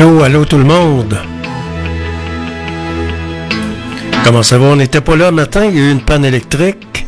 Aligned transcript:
Allô, 0.00 0.22
allô 0.22 0.46
tout 0.46 0.56
le 0.56 0.64
monde. 0.64 1.14
Comment 4.24 4.42
ça 4.42 4.56
va? 4.56 4.68
On 4.68 4.76
n'était 4.76 5.02
pas 5.02 5.14
là 5.14 5.30
matin, 5.30 5.66
il 5.66 5.76
y 5.76 5.78
a 5.78 5.82
eu 5.82 5.90
une 5.92 6.00
panne 6.00 6.24
électrique. 6.24 7.06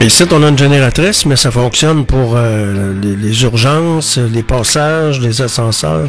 Et 0.00 0.06
ici, 0.06 0.24
on 0.32 0.42
a 0.42 0.48
une 0.48 0.58
génératrice, 0.58 1.26
mais 1.26 1.36
ça 1.36 1.52
fonctionne 1.52 2.06
pour 2.06 2.32
euh, 2.34 2.92
les, 3.00 3.14
les 3.14 3.42
urgences, 3.44 4.18
les 4.18 4.42
passages, 4.42 5.20
les 5.20 5.40
ascenseurs. 5.40 6.08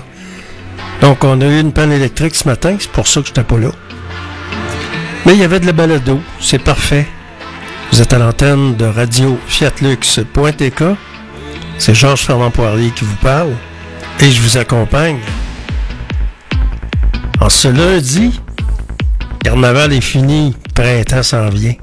Donc, 1.01 1.23
on 1.23 1.39
a 1.41 1.45
eu 1.45 1.59
une 1.59 1.73
panne 1.73 1.91
électrique 1.91 2.33
ce 2.33 2.47
matin, 2.47 2.77
c'est 2.79 2.89
pour 2.89 3.07
ça 3.07 3.21
que 3.21 3.27
je 3.27 3.31
n'étais 3.31 3.43
pas 3.43 3.59
là. 3.59 3.69
Mais 5.27 5.33
il 5.33 5.39
y 5.39 5.43
avait 5.43 5.59
de 5.59 5.67
la 5.67 5.73
balado, 5.73 6.19
c'est 6.39 6.63
parfait. 6.63 7.07
Vous 7.91 8.01
êtes 8.01 8.13
à 8.13 8.17
l'antenne 8.17 8.75
de 8.77 8.85
radio 8.85 9.37
fiatlux.tk. 9.45 10.83
C'est 11.77 11.93
Georges 11.93 12.25
Fernand 12.25 12.49
Poirier 12.49 12.89
qui 12.89 13.05
vous 13.05 13.17
parle 13.17 13.53
et 14.21 14.31
je 14.31 14.41
vous 14.41 14.57
accompagne. 14.57 15.19
En 17.41 17.49
ce 17.49 17.67
lundi, 17.67 18.39
carnaval 19.43 19.93
est 19.93 20.01
fini, 20.01 20.55
printemps 20.75 21.23
s'en 21.23 21.49
vient. 21.49 21.73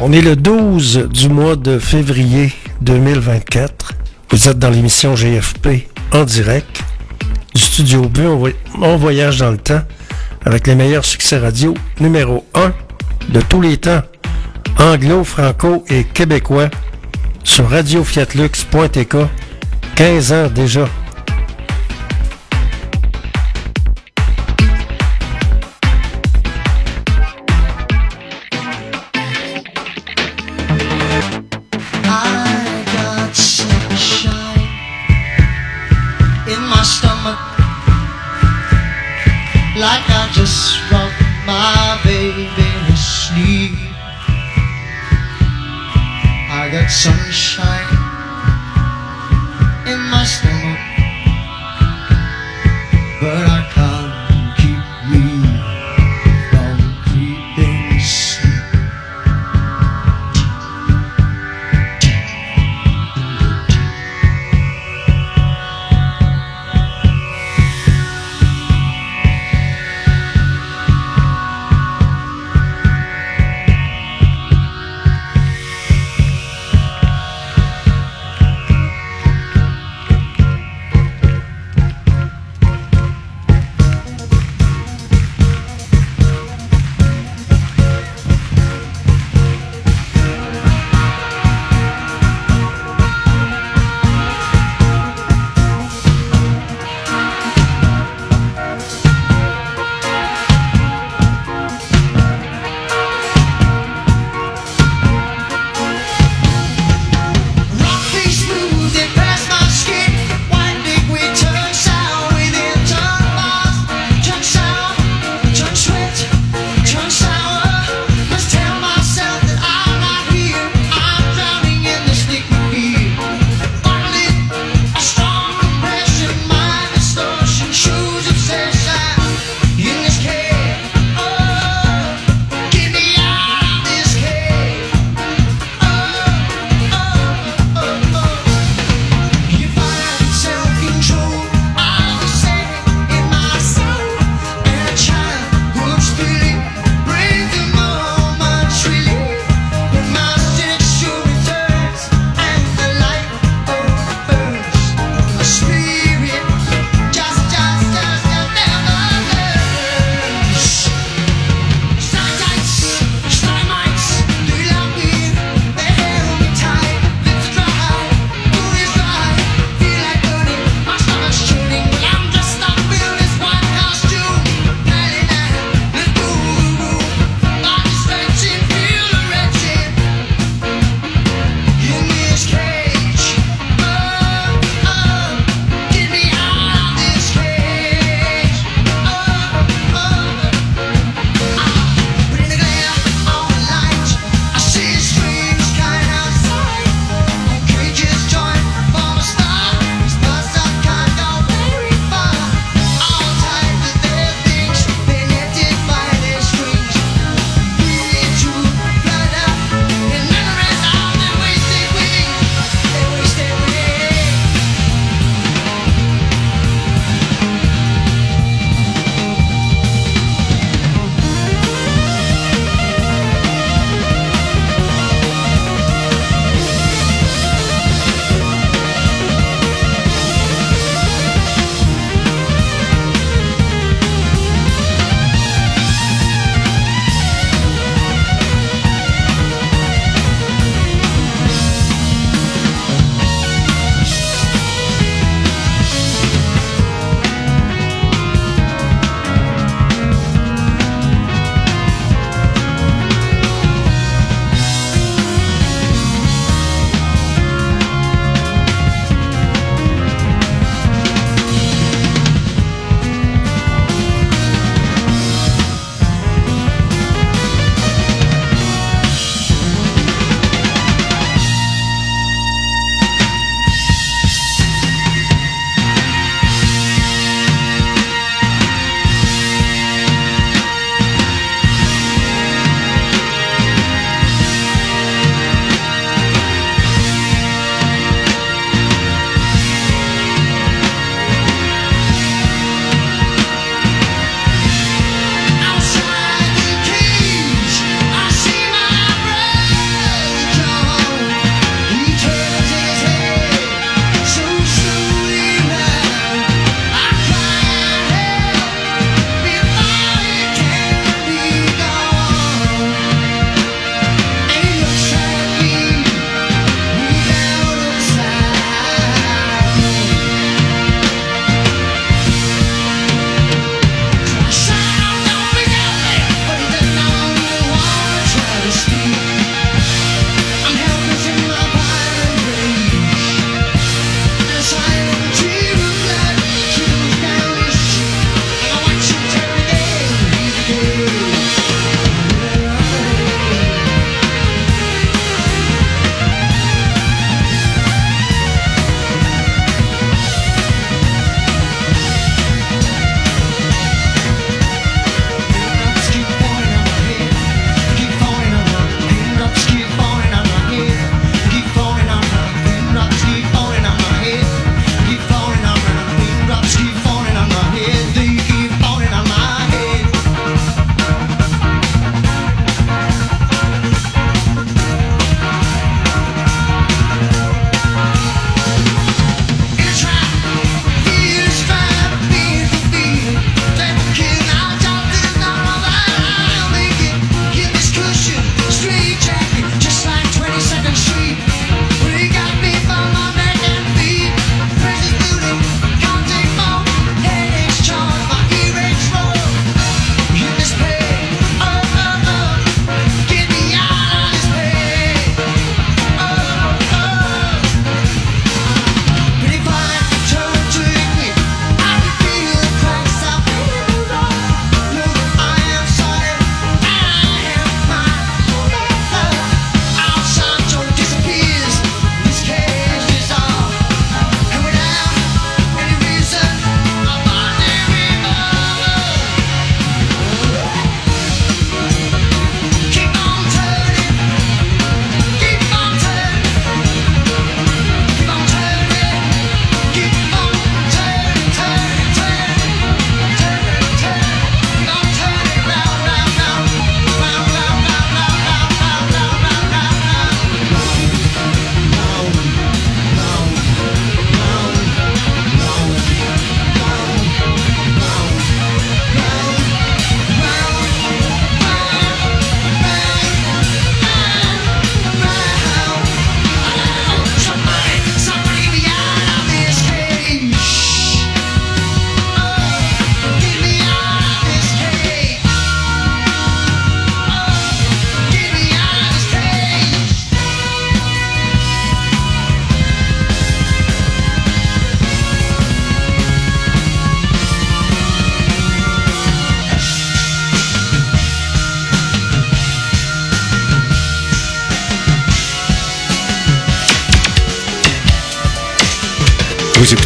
On 0.00 0.12
est 0.12 0.22
le 0.22 0.34
12 0.36 1.08
du 1.12 1.28
mois 1.28 1.56
de 1.56 1.78
février 1.78 2.52
2024. 2.80 3.92
Vous 4.30 4.48
êtes 4.48 4.58
dans 4.58 4.70
l'émission 4.70 5.14
GFP 5.14 5.86
en 6.12 6.24
direct 6.24 6.82
du 7.54 7.60
studio 7.60 8.02
B. 8.08 8.20
On, 8.20 8.36
voy- 8.36 8.54
on 8.80 8.96
voyage 8.96 9.38
dans 9.38 9.50
le 9.50 9.58
temps 9.58 9.82
avec 10.46 10.66
les 10.66 10.74
meilleurs 10.74 11.04
succès 11.04 11.36
radio 11.38 11.74
numéro 12.00 12.46
1 12.54 12.72
de 13.28 13.40
tous 13.42 13.60
les 13.60 13.76
temps, 13.76 14.00
anglo, 14.78 15.22
franco 15.22 15.84
et 15.90 16.04
québécois 16.04 16.70
sur 17.44 17.68
radiofiatlux.tk. 17.68 19.16
15 20.00 20.32
ans 20.32 20.48
déjà. 20.48 20.88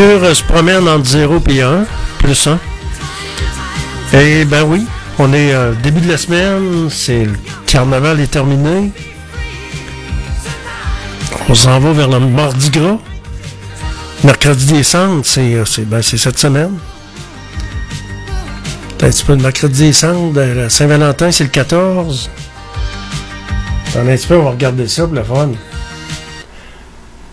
Se 0.00 0.42
promène 0.44 0.86
entre 0.88 1.06
0 1.08 1.40
et 1.48 1.62
1, 1.62 1.84
plus 2.18 2.46
1. 2.46 2.58
Et 4.18 4.44
ben 4.44 4.64
oui, 4.64 4.86
on 5.18 5.32
est 5.32 5.52
euh, 5.54 5.72
début 5.82 6.00
de 6.00 6.10
la 6.10 6.18
semaine, 6.18 6.88
c'est 6.90 7.24
le 7.24 7.32
carnaval 7.66 8.20
est 8.20 8.30
terminé. 8.30 8.92
On 11.48 11.54
s'en 11.54 11.78
va 11.80 11.92
vers 11.92 12.08
le 12.08 12.20
Mardi 12.20 12.70
Gras. 12.70 12.98
Mercredi 14.24 14.66
décembre, 14.66 15.22
c'est 15.24 15.54
euh, 15.54 15.64
c'est- 15.64 15.84
ben, 15.88 16.02
cette 16.18 16.38
semaine. 16.38 16.72
Un 19.02 19.10
petit 19.10 19.24
peu 19.24 19.34
le 19.34 19.42
mercredi 19.42 19.82
décembre, 19.84 20.40
Saint-Valentin, 20.68 21.30
c'est 21.30 21.44
le 21.44 21.50
14. 21.50 22.30
Attendez 23.90 24.12
un 24.12 24.16
petit 24.16 24.26
on 24.32 24.42
va 24.44 24.50
regarder 24.50 24.88
ça 24.88 25.04
pour 25.04 25.14
le 25.14 25.22
fun. 25.22 25.50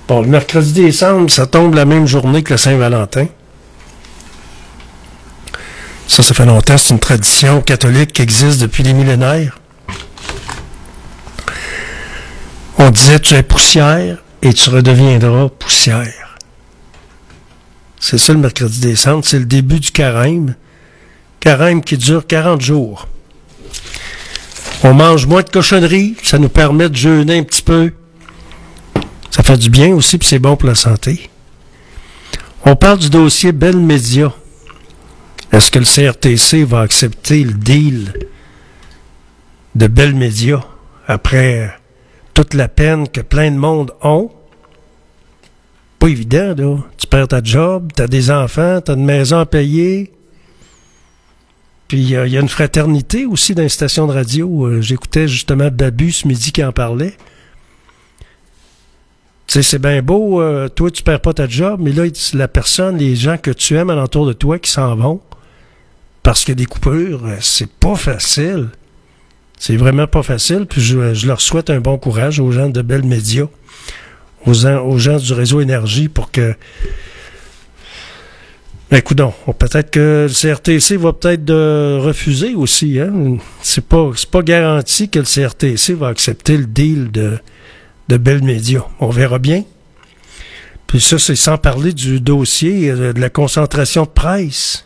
Bon, 0.07 0.21
le 0.21 0.27
mercredi 0.27 0.73
décembre, 0.73 1.31
ça 1.31 1.47
tombe 1.47 1.75
la 1.75 1.85
même 1.85 2.07
journée 2.07 2.43
que 2.43 2.53
le 2.53 2.57
Saint-Valentin. 2.57 3.27
Ça, 6.07 6.23
ça 6.23 6.33
fait 6.33 6.45
longtemps, 6.45 6.77
c'est 6.77 6.93
une 6.93 6.99
tradition 6.99 7.61
catholique 7.61 8.11
qui 8.11 8.21
existe 8.21 8.59
depuis 8.59 8.83
des 8.83 8.93
millénaires. 8.93 9.59
On 12.77 12.89
disait 12.89 13.19
tu 13.19 13.33
es 13.35 13.43
poussière 13.43 14.17
et 14.41 14.53
tu 14.53 14.69
redeviendras 14.69 15.47
poussière. 15.47 16.37
C'est 17.99 18.17
ça 18.17 18.33
le 18.33 18.39
mercredi 18.39 18.81
décembre, 18.81 19.23
c'est 19.25 19.39
le 19.39 19.45
début 19.45 19.79
du 19.79 19.91
carême. 19.91 20.55
Carême 21.39 21.81
qui 21.81 21.97
dure 21.97 22.27
40 22.27 22.59
jours. 22.59 23.07
On 24.83 24.93
mange 24.93 25.25
moins 25.25 25.43
de 25.43 25.49
cochonneries, 25.49 26.17
ça 26.21 26.37
nous 26.37 26.49
permet 26.49 26.89
de 26.89 26.95
jeûner 26.95 27.39
un 27.39 27.43
petit 27.43 27.61
peu. 27.61 27.93
Ça 29.35 29.41
fait 29.41 29.57
du 29.57 29.69
bien 29.71 29.93
aussi, 29.95 30.17
puis 30.19 30.27
c'est 30.27 30.37
bon 30.37 30.55
pour 30.55 30.69
la 30.69 30.75
santé. 30.75 31.29
On 32.65 32.75
parle 32.75 32.99
du 32.99 33.09
dossier 33.09 33.51
Bell 33.51 33.77
Media. 33.77 34.31
Est-ce 35.51 35.71
que 35.71 35.79
le 35.79 35.85
CRTC 35.85 36.63
va 36.63 36.81
accepter 36.81 37.43
le 37.43 37.53
deal 37.53 38.13
de 39.75 39.87
Bell 39.87 40.13
Media 40.13 40.63
après 41.07 41.71
toute 42.35 42.53
la 42.53 42.67
peine 42.67 43.07
que 43.07 43.21
plein 43.21 43.49
de 43.49 43.57
monde 43.57 43.91
ont? 44.03 44.29
Pas 45.97 46.09
évident, 46.09 46.53
là. 46.55 46.77
Tu 46.97 47.07
perds 47.07 47.29
ta 47.29 47.41
job, 47.43 47.91
t'as 47.95 48.07
des 48.07 48.29
enfants, 48.29 48.81
t'as 48.81 48.93
une 48.93 49.05
maison 49.05 49.39
à 49.39 49.45
payer. 49.47 50.13
Puis 51.87 51.97
il 52.01 52.09
y, 52.09 52.15
a- 52.15 52.27
il 52.27 52.33
y 52.33 52.37
a 52.37 52.41
une 52.41 52.49
fraternité 52.49 53.25
aussi 53.25 53.55
dans 53.55 53.63
les 53.63 53.69
stations 53.69 54.05
de 54.05 54.13
radio. 54.13 54.67
Euh, 54.67 54.81
J'écoutais 54.81 55.27
justement 55.27 55.69
Babu 55.71 56.11
ce 56.11 56.27
midi 56.27 56.51
qui 56.51 56.63
en 56.63 56.71
parlait. 56.71 57.15
Tu 59.47 59.55
sais, 59.55 59.61
c'est 59.61 59.79
bien 59.79 60.01
beau, 60.01 60.41
euh, 60.41 60.69
toi, 60.69 60.89
tu 60.89 61.03
perds 61.03 61.19
pas 61.19 61.33
ta 61.33 61.47
job, 61.47 61.79
mais 61.83 61.91
là, 61.91 62.03
la 62.33 62.47
personne, 62.47 62.97
les 62.97 63.15
gens 63.15 63.37
que 63.37 63.51
tu 63.51 63.75
aimes 63.75 63.89
alentour 63.89 64.25
de 64.25 64.33
toi 64.33 64.57
qui 64.57 64.71
s'en 64.71 64.95
vont 64.95 65.19
parce 66.23 66.47
a 66.49 66.53
des 66.55 66.65
coupures, 66.65 67.25
euh, 67.25 67.35
c'est 67.41 67.69
pas 67.69 67.95
facile. 67.95 68.69
C'est 69.59 69.75
vraiment 69.75 70.07
pas 70.07 70.23
facile, 70.23 70.65
puis 70.65 70.81
je, 70.81 71.13
je 71.13 71.27
leur 71.27 71.41
souhaite 71.41 71.69
un 71.69 71.79
bon 71.81 71.97
courage 71.97 72.39
aux 72.39 72.51
gens 72.51 72.69
de 72.69 72.81
Bell 72.81 73.03
Média, 73.03 73.47
aux, 74.45 74.65
aux 74.65 74.97
gens 74.97 75.17
du 75.17 75.33
réseau 75.33 75.59
Énergie 75.61 76.07
pour 76.07 76.31
que. 76.31 76.55
Ben, 78.91 79.01
coudonc, 79.01 79.33
on- 79.47 79.53
peut-être 79.53 79.91
que 79.91 80.27
le 80.29 80.33
CRTC 80.33 80.97
va 80.97 81.13
peut-être 81.13 81.51
refuser 81.99 82.55
aussi, 82.55 82.99
hein. 82.99 83.37
C'est 83.61 83.85
pas, 83.85 84.11
pas 84.31 84.41
garanti 84.41 85.09
que 85.09 85.19
le 85.19 85.25
CRTC 85.25 85.93
va 85.93 86.07
accepter 86.07 86.57
le 86.57 86.65
deal 86.65 87.11
de, 87.11 87.37
de 88.07 88.17
Bell 88.17 88.43
Media. 88.43 88.85
On 88.99 89.09
verra 89.09 89.39
bien. 89.39 89.63
Puis 90.87 91.01
ça, 91.01 91.17
c'est 91.17 91.35
sans 91.35 91.57
parler 91.57 91.91
du 91.93 92.19
dossier 92.19 92.91
euh, 92.91 93.13
de 93.13 93.19
la 93.19 93.29
concentration 93.29 94.03
de 94.03 94.09
presse. 94.09 94.85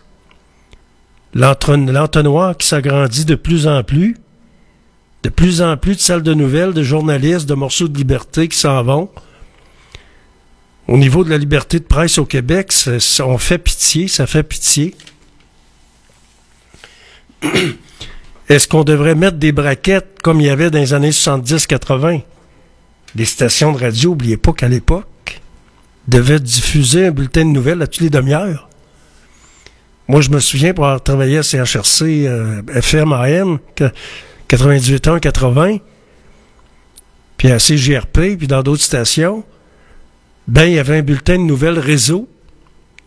L'entonnoir 1.33 2.55
qui 2.57 2.65
s'agrandit 2.67 3.25
de 3.25 3.36
plus 3.36 3.67
en 3.67 3.83
plus. 3.83 4.17
De 5.24 5.29
plus 5.29 5.62
en 5.62 5.75
plus 5.77 5.95
de 5.95 6.01
salles 6.01 6.24
de 6.24 6.33
nouvelles, 6.33 6.74
de 6.74 6.83
journalistes, 6.83 7.47
de 7.47 7.53
morceaux 7.55 7.88
de 7.88 7.97
liberté 7.97 8.47
qui 8.47 8.57
s'en 8.57 8.81
vont. 8.83 9.09
Au 10.88 10.97
niveau 10.97 11.25
de 11.25 11.29
la 11.29 11.38
liberté 11.38 11.79
de 11.79 11.83
presse 11.83 12.17
au 12.17 12.25
Québec, 12.25 12.71
on 13.19 13.37
fait 13.37 13.57
pitié, 13.57 14.07
ça 14.07 14.25
fait 14.25 14.44
pitié. 14.44 14.96
Est-ce 18.50 18.70
qu'on 18.70 18.85
devrait 18.85 19.15
mettre 19.15 19.37
des 19.37 19.51
braquettes 19.51 20.22
comme 20.24 20.39
il 20.39 20.48
y 20.48 20.50
avait 20.50 20.72
dans 20.72 20.79
les 20.79 20.94
années 20.94 21.09
70-80? 21.09 22.22
Les 23.18 23.25
stations 23.25 23.72
de 23.72 23.80
radio, 23.80 24.12
n'oubliez 24.12 24.38
pas 24.38 24.53
qu'à 24.53 24.68
l'époque, 24.68 25.42
devaient 26.08 26.40
diffuser 26.40 27.08
un 27.08 27.12
bulletin 27.12 27.46
de 27.46 27.50
nouvelles 27.50 27.82
à 27.82 27.88
toutes 27.88 28.03
les 28.03 28.12
demi-heures. 28.12 28.70
Moi, 30.08 30.22
je 30.22 30.30
me 30.30 30.40
souviens 30.40 30.75
pour 30.75 30.86
avoir 30.86 31.01
travaillé 31.01 31.40
à 31.40 31.44
CHRC 31.44 32.03
euh, 32.03 32.62
FM 32.75 33.12
AM, 33.14 33.58
que 33.75 33.86
98 34.50 35.08
ans, 35.08 35.20
80, 35.20 35.77
puis 37.38 37.50
à 37.50 37.58
CGRP, 37.58 38.38
puis 38.38 38.48
dans 38.48 38.62
d'autres 38.62 38.84
stations, 38.84 39.44
ben, 40.48 40.66
il 40.66 40.74
y 40.74 40.80
avait 40.80 40.98
un 40.98 41.01
bulletin 41.01 41.40
de 41.40 41.44
nouvelles 41.44 41.80
réseau, 41.80 42.30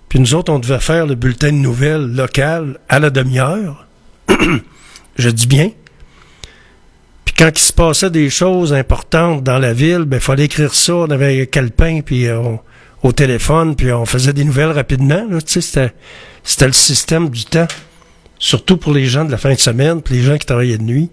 puis 0.08 0.18
nous 0.18 0.34
autres, 0.34 0.52
on 0.52 0.58
devait 0.58 0.80
faire 0.80 1.06
le 1.06 1.14
bulletin 1.14 1.52
de 1.52 1.58
nouvelles 1.58 2.06
local 2.06 2.80
à 2.88 2.98
la 2.98 3.10
demi-heure. 3.10 3.86
je 5.16 5.30
dis 5.30 5.46
bien. 5.46 5.70
Quand 7.40 7.48
il 7.58 7.58
se 7.64 7.72
passait 7.72 8.10
des 8.10 8.28
choses 8.28 8.74
importantes 8.74 9.42
dans 9.42 9.58
la 9.58 9.72
ville, 9.72 10.04
ben 10.04 10.20
fallait 10.20 10.44
écrire 10.44 10.74
ça. 10.74 10.94
On 10.94 11.10
avait 11.10 11.40
un 11.40 11.46
calepin 11.46 12.02
puis 12.02 12.26
euh, 12.26 12.38
on- 12.38 12.60
au 13.02 13.12
téléphone, 13.12 13.76
puis 13.76 13.90
on 13.92 14.04
faisait 14.04 14.34
des 14.34 14.44
nouvelles 14.44 14.72
rapidement. 14.72 15.26
C'était, 15.46 15.94
c'était 16.44 16.66
le 16.66 16.74
système 16.74 17.30
du 17.30 17.46
temps. 17.46 17.66
Surtout 18.38 18.76
pour 18.76 18.92
les 18.92 19.06
gens 19.06 19.24
de 19.24 19.30
la 19.30 19.38
fin 19.38 19.54
de 19.54 19.58
semaine, 19.58 20.02
puis 20.02 20.16
les 20.16 20.22
gens 20.22 20.36
qui 20.36 20.44
travaillaient 20.44 20.76
de 20.76 20.82
nuit. 20.82 21.08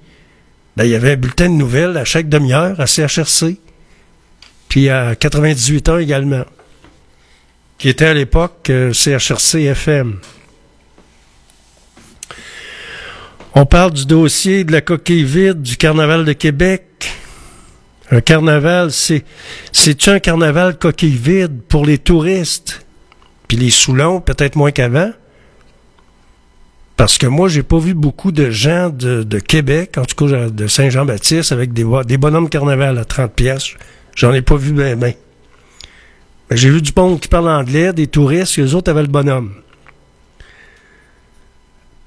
Ben, 0.75 0.83
il 0.83 0.89
y 0.89 0.95
avait 0.95 1.13
un 1.13 1.15
bulletin 1.15 1.45
de 1.47 1.53
nouvelles 1.53 1.95
à 1.95 2.03
chaque 2.03 2.27
demi-heure 2.27 2.77
à 2.81 2.87
CHRC. 2.87 3.55
Puis 4.67 4.89
à 4.89 5.15
98 5.15 5.87
ans 5.87 5.97
également. 5.97 6.43
Qui 7.77 7.87
était 7.87 8.07
à 8.07 8.13
l'époque 8.13 8.69
euh, 8.69 8.91
CHRC 8.91 9.61
FM. 9.63 10.17
On 13.59 13.65
parle 13.65 13.91
du 13.91 14.05
dossier 14.05 14.63
de 14.65 14.71
la 14.71 14.81
coquille 14.81 15.23
vide 15.23 15.63
du 15.63 15.77
Carnaval 15.77 16.25
de 16.25 16.33
Québec. 16.33 16.83
Un 18.11 18.21
carnaval, 18.21 18.91
c'est, 18.91 19.25
c'est 19.71 20.07
un 20.09 20.19
carnaval 20.19 20.77
coquille 20.77 21.17
vide 21.17 21.61
pour 21.67 21.83
les 21.83 21.97
touristes? 21.97 22.85
Puis 23.47 23.57
les 23.57 23.71
Soulons, 23.71 24.21
peut-être 24.21 24.57
moins 24.57 24.69
qu'avant? 24.69 25.09
Parce 26.97 27.17
que 27.17 27.25
moi, 27.25 27.49
j'ai 27.49 27.63
pas 27.63 27.79
vu 27.79 27.95
beaucoup 27.95 28.31
de 28.31 28.51
gens 28.51 28.91
de, 28.91 29.39
Québec, 29.39 29.97
en 29.97 30.05
tout 30.05 30.27
cas 30.27 30.51
de 30.51 30.67
Saint-Jean-Baptiste, 30.67 31.51
avec 31.51 31.73
des, 31.73 31.83
des 32.05 32.17
bonhommes 32.19 32.49
carnaval 32.49 32.95
à 32.99 33.05
30 33.05 33.33
pièces. 33.33 33.73
J'en 34.15 34.33
ai 34.33 34.43
pas 34.43 34.55
vu 34.55 34.71
ben 34.71 34.99
ben. 34.99 35.15
Mais 36.51 36.57
J'ai 36.57 36.69
vu 36.69 36.83
du 36.83 36.91
monde 36.95 37.19
qui 37.19 37.27
parle 37.27 37.49
anglais, 37.49 37.91
des 37.91 38.05
touristes, 38.05 38.59
et 38.59 38.61
eux 38.61 38.75
autres 38.75 38.91
avaient 38.91 39.01
le 39.01 39.07
bonhomme. 39.07 39.51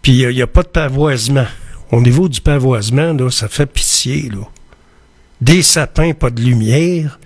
Puis 0.02 0.22
il 0.22 0.28
n'y 0.28 0.42
a 0.42 0.46
pas 0.46 0.62
de 0.62 0.68
pavoisement. 0.68 1.46
Au 1.92 2.00
niveau 2.00 2.28
du 2.28 2.40
pavoisement, 2.40 3.12
là, 3.12 3.30
ça 3.30 3.48
fait 3.48 3.66
pitié. 3.66 4.30
Là. 4.30 4.46
Des 5.40 5.62
sapins, 5.62 6.12
pas 6.12 6.30
de 6.30 6.40
lumière. 6.40 7.18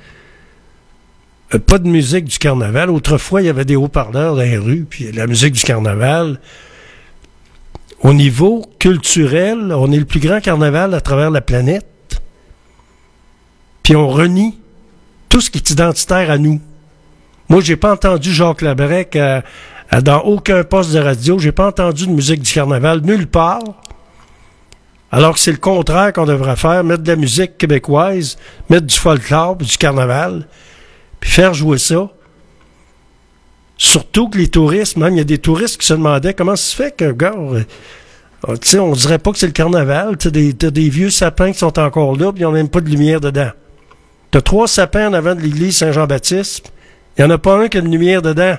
Euh, 1.54 1.58
pas 1.58 1.78
de 1.78 1.87
musique 1.88 2.24
du 2.24 2.38
carnaval. 2.38 2.90
Autrefois, 2.90 3.42
il 3.42 3.46
y 3.46 3.50
avait 3.50 3.64
des 3.64 3.76
haut-parleurs 3.76 4.34
dans 4.37 4.42
les 4.42 4.56
rues, 4.58 4.87
puis 4.88 5.12
la 5.12 5.26
musique 5.26 5.52
du 5.52 5.62
carnaval. 5.62 6.40
Au 8.00 8.12
niveau 8.12 8.64
culturel, 8.78 9.72
on 9.72 9.90
est 9.92 9.98
le 9.98 10.04
plus 10.04 10.20
grand 10.20 10.40
carnaval 10.40 10.94
à 10.94 11.00
travers 11.00 11.30
la 11.30 11.40
planète. 11.40 11.87
Puis 13.82 13.94
on 13.96 14.08
renie 14.08 14.58
tout 15.28 15.40
ce 15.40 15.50
qui 15.50 15.58
est 15.58 15.70
identitaire 15.70 16.30
à 16.30 16.38
nous. 16.38 16.60
Moi, 17.48 17.60
j'ai 17.60 17.76
pas 17.76 17.92
entendu 17.92 18.32
Jacques 18.32 18.62
Labrec 18.62 19.14
à- 19.16 19.38
à- 19.38 19.42
dans 20.02 20.20
aucun 20.20 20.64
poste 20.64 20.92
de 20.92 20.98
radio. 20.98 21.38
J'ai 21.38 21.52
pas 21.52 21.66
entendu 21.66 22.07
de 22.07 22.12
musique 22.12 22.42
du 22.42 22.52
carnaval 22.52 23.00
nulle 23.02 23.26
part. 23.26 23.62
Alors 25.12 25.35
que 25.35 25.40
c'est 25.40 25.52
le 25.52 25.59
contraire 25.59 26.12
qu'on 26.12 26.26
devrait 26.26 26.57
faire, 26.57 26.83
mettre 26.83 27.04
de 27.04 27.09
la 27.09 27.16
musique 27.16 27.57
québécoise, 27.57 28.37
mettre 28.68 28.87
du 28.87 28.96
folklore, 28.96 29.57
du 29.57 29.76
carnaval, 29.76 30.48
puis 31.20 31.30
faire 31.30 31.54
jouer 31.54 31.78
ça. 31.78 32.09
Surtout 33.76 34.28
que 34.28 34.38
les 34.38 34.48
touristes, 34.48 34.96
même 34.96 35.14
il 35.14 35.18
y 35.18 35.20
a 35.20 35.24
des 35.24 35.38
touristes 35.38 35.80
qui 35.80 35.87
se 35.87 35.94
demandaient 35.94 36.35
comment 36.35 36.57
ça 36.57 36.64
se 36.64 36.74
fait 36.74 36.96
qu'un 36.96 37.12
gars, 37.12 37.35
euh, 37.37 37.62
euh, 38.48 38.57
sais, 38.61 38.78
on 38.78 38.92
dirait 38.92 39.18
pas 39.18 39.30
que 39.30 39.38
c'est 39.38 39.46
le 39.46 39.52
carnaval, 39.52 40.16
tu 40.16 40.30
des, 40.30 40.52
t'as 40.52 40.70
des 40.70 40.88
vieux 40.88 41.11
sapins 41.11 41.52
qui 41.52 41.59
sont 41.59 41.78
encore 41.78 42.16
là, 42.16 42.33
puis 42.33 42.42
ils 42.42 42.44
n'ont 42.44 42.52
même 42.52 42.68
pas 42.68 42.80
de 42.80 42.88
lumière 42.88 43.20
dedans. 43.20 43.50
T'as 44.33 44.40
trois 44.40 44.66
sapins 44.66 45.09
en 45.09 45.12
avant 45.12 45.37
de 45.37 45.40
l'église 45.40 45.76
Saint-Jean-Baptiste, 45.76 46.72
il 47.16 47.24
n'y 47.24 47.30
en 47.30 47.35
a 47.35 47.38
pas 47.38 47.57
un 47.57 47.68
qui 47.68 47.78
a 47.78 47.80
de 47.80 47.87
lumière 47.87 48.20
dedans. 48.20 48.57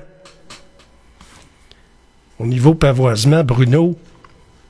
Au 2.37 2.45
niveau 2.45 2.73
pavoisement, 2.73 3.43
Bruno, 3.43 3.97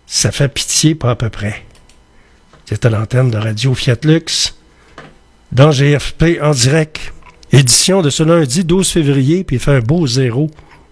ça 0.06 0.32
fait 0.32 0.49
pitié 0.49 0.93
pas 0.93 1.12
à 1.12 1.15
peu 1.15 1.30
près. 1.30 1.63
C'était 2.65 2.91
l'antenne 2.91 3.32
de 3.32 3.38
Radio 3.38 3.73
Fiat 3.73 3.97
Lux 4.04 4.56
dans 5.51 5.71
GFP 5.71 6.39
en 6.41 6.51
direct. 6.51 7.12
Édition 7.51 8.01
de 8.01 8.10
ce 8.10 8.21
lundi 8.21 8.63
12 8.63 8.89
février, 8.89 9.43
puis 9.43 9.56
il 9.56 9.60
fait 9.60 9.75
un 9.75 9.80
beau 9.80 10.06
zéro 10.06 10.51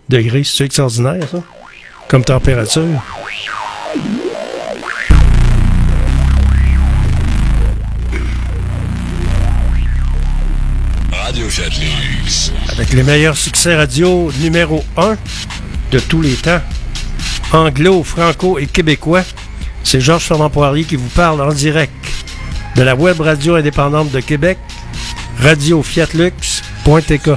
degrés. 0.09 0.43
C'est 0.43 0.65
extraordinaire, 0.65 1.27
ça? 1.29 1.43
Comme 2.07 2.23
température. 2.23 2.83
Radio 11.11 11.49
Chatlux. 11.49 12.51
Avec 12.69 12.93
les 12.93 13.03
meilleurs 13.03 13.37
succès 13.37 13.75
radio 13.75 14.31
numéro 14.41 14.83
1 14.97 15.17
de 15.93 15.99
tous 15.99 16.21
les 16.21 16.33
temps. 16.33 16.59
Anglo, 17.51 18.03
franco 18.03 18.57
et 18.57 18.65
québécois. 18.65 19.21
C'est 19.83 20.01
Georges 20.01 20.23
Fernand 20.23 20.49
Poirier 20.49 20.85
qui 20.85 20.95
vous 20.95 21.09
parle 21.09 21.39
en 21.41 21.53
direct 21.53 21.93
de 22.75 22.81
la 22.81 22.95
web 22.95 23.21
radio 23.21 23.53
indépendante 23.55 24.09
de 24.09 24.19
Québec, 24.19 24.57
radiofiatlux.tk. 25.39 27.29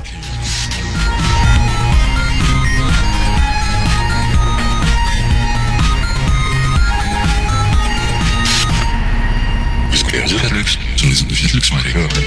Vous 9.90 10.00
écoutez 10.00 10.20
Radio 10.20 10.38
Chatlux 10.38 10.78
sur 10.96 11.08
les 11.08 11.22
ondes 11.22 11.28
de 11.28 11.34
Fiatlux.tk. 11.34 12.25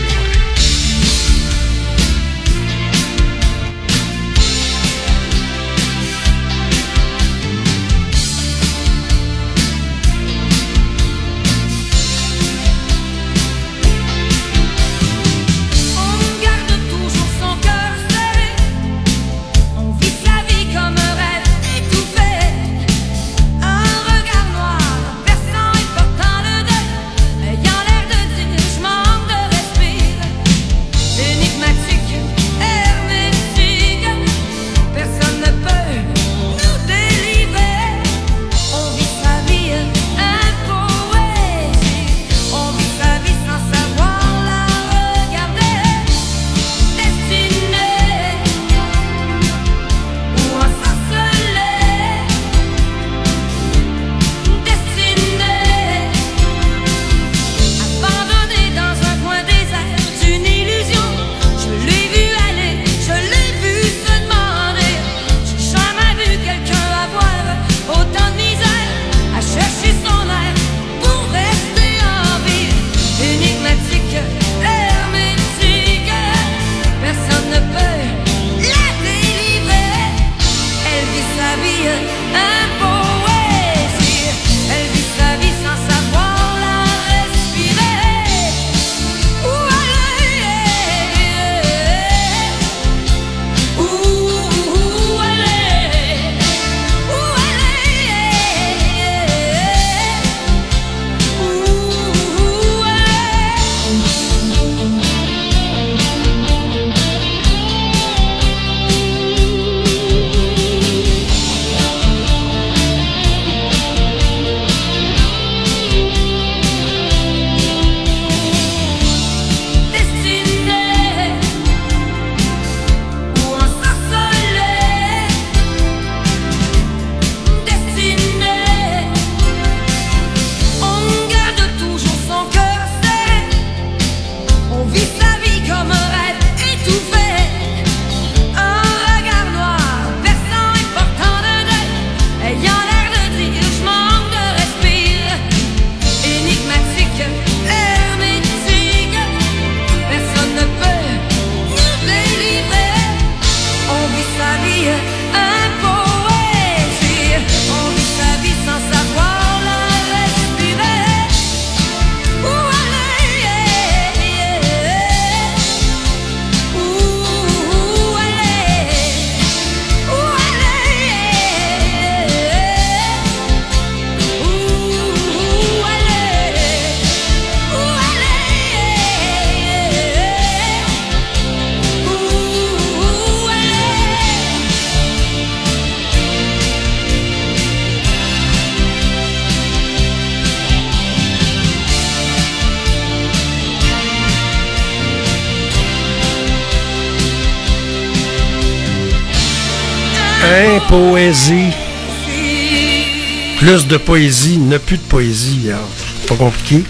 Plus 203.70 203.88
de 203.88 203.98
poésie, 203.98 204.58
ne 204.58 204.80
plus 204.80 204.98
de 204.98 205.04
poésie. 205.04 205.70
alors, 205.70 205.88
Pas 206.28 206.36
compliqué. 206.36 206.84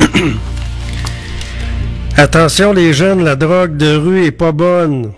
Attention 2.16 2.72
les 2.72 2.94
jeunes, 2.94 3.22
la 3.22 3.36
drogue 3.36 3.76
de 3.76 3.94
rue 3.94 4.24
est 4.24 4.30
pas 4.30 4.52
bonne. 4.52 5.12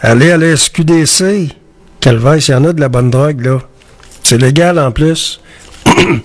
Allez 0.00 0.32
à 0.32 0.36
la 0.36 0.56
SQDC. 0.56 1.54
Calvaire, 2.00 2.38
il 2.38 2.50
y 2.50 2.54
en 2.54 2.64
a 2.64 2.72
de 2.72 2.80
la 2.80 2.88
bonne 2.88 3.12
drogue, 3.12 3.40
là. 3.40 3.60
C'est 4.24 4.38
légal 4.38 4.80
en 4.80 4.90
plus. 4.90 5.40
puis 5.84 6.22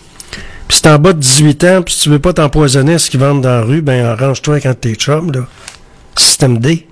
si 0.67 0.87
en 0.87 0.97
bas 0.97 1.13
de 1.13 1.19
18 1.19 1.63
ans, 1.65 1.81
puis 1.83 1.93
si 1.93 1.99
tu 2.01 2.09
veux 2.09 2.17
pas 2.17 2.33
t'empoisonner 2.33 2.97
ce 2.97 3.11
qu'ils 3.11 3.19
vendent 3.19 3.43
dans 3.43 3.49
la 3.49 3.61
rue, 3.61 3.83
ben 3.83 4.03
arrange-toi 4.03 4.61
quand 4.61 4.73
t'es 4.73 4.95
chum, 4.95 5.31
là. 5.31 5.41
Système 6.17 6.57
D. 6.57 6.87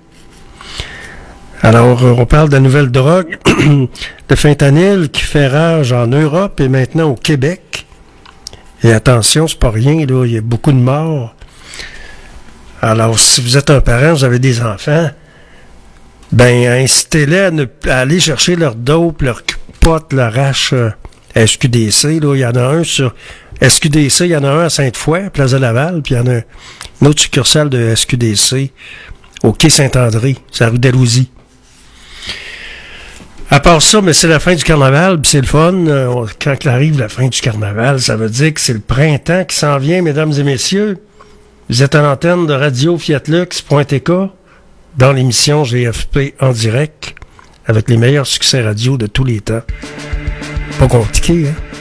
Alors, 1.64 2.04
euh, 2.04 2.14
on 2.18 2.26
parle 2.26 2.50
de 2.50 2.56
la 2.56 2.60
nouvelle 2.60 2.90
drogue, 2.90 3.38
le 4.28 4.36
fentanyl 4.36 5.08
qui 5.08 5.22
fait 5.22 5.46
rage 5.46 5.92
en 5.92 6.06
Europe 6.06 6.60
et 6.60 6.68
maintenant 6.68 7.08
au 7.08 7.14
Québec. 7.14 7.86
Et 8.82 8.92
attention, 8.92 9.48
c'est 9.48 9.58
pas 9.58 9.70
rien, 9.70 10.04
là, 10.04 10.26
il 10.26 10.32
y 10.32 10.36
a 10.36 10.42
beaucoup 10.42 10.72
de 10.72 10.76
morts. 10.76 11.34
Alors, 12.82 13.18
si 13.18 13.40
vous 13.40 13.56
êtes 13.56 13.70
un 13.70 13.80
parent, 13.80 14.12
vous 14.12 14.24
avez 14.24 14.38
des 14.38 14.60
enfants, 14.60 15.08
ben, 16.32 16.82
incitez-les 16.82 17.66
à, 17.88 17.96
aller 17.96 18.20
chercher 18.20 18.56
leur 18.56 18.74
dope, 18.74 19.22
leur 19.22 19.40
pote, 19.80 20.12
leur 20.12 20.38
hache 20.38 20.74
euh, 20.74 20.90
SQDC. 21.34 22.20
Là. 22.20 22.34
Il 22.34 22.40
y 22.40 22.46
en 22.46 22.56
a 22.56 22.62
un 22.62 22.84
sur 22.84 23.14
SQDC, 23.66 24.20
il 24.20 24.26
y 24.26 24.36
en 24.36 24.44
a 24.44 24.50
un 24.50 24.64
à 24.66 24.68
Sainte-Foy, 24.68 25.30
Place 25.32 25.52
de 25.52 25.56
Laval, 25.56 26.02
puis 26.02 26.14
il 26.14 26.18
y 26.18 26.20
en 26.20 26.26
a 26.26 26.40
une 27.00 27.08
autre 27.08 27.22
succursale 27.22 27.70
de 27.70 27.94
SQDC 27.94 28.70
au 29.42 29.52
quai 29.52 29.70
Saint-André, 29.70 30.36
c'est 30.52 30.64
la 30.64 30.70
rue 30.70 30.78
Dalhousie. 30.78 31.30
À 33.54 33.60
part 33.60 33.80
ça, 33.80 34.00
mais 34.00 34.12
c'est 34.12 34.26
la 34.26 34.40
fin 34.40 34.56
du 34.56 34.64
carnaval, 34.64 35.20
puis 35.20 35.30
c'est 35.30 35.40
le 35.40 35.46
fun. 35.46 35.86
Euh, 35.86 36.26
Quand 36.42 36.56
arrive 36.66 36.98
la 36.98 37.08
fin 37.08 37.28
du 37.28 37.40
carnaval, 37.40 38.00
ça 38.00 38.16
veut 38.16 38.28
dire 38.28 38.52
que 38.52 38.60
c'est 38.60 38.72
le 38.72 38.80
printemps 38.80 39.44
qui 39.44 39.54
s'en 39.54 39.78
vient, 39.78 40.02
mesdames 40.02 40.32
et 40.32 40.42
messieurs. 40.42 40.98
Vous 41.70 41.84
êtes 41.84 41.94
à 41.94 42.02
l'antenne 42.02 42.48
de 42.48 42.52
Radio 42.52 42.98
Fiatlux.tk 42.98 44.10
dans 44.98 45.12
l'émission 45.12 45.62
GFP 45.62 46.34
en 46.40 46.50
direct 46.50 47.14
avec 47.64 47.88
les 47.88 47.96
meilleurs 47.96 48.26
succès 48.26 48.60
radio 48.60 48.96
de 48.96 49.06
tous 49.06 49.22
les 49.22 49.40
temps. 49.40 49.62
Pas 50.80 50.88
compliqué, 50.88 51.46
hein? 51.46 51.73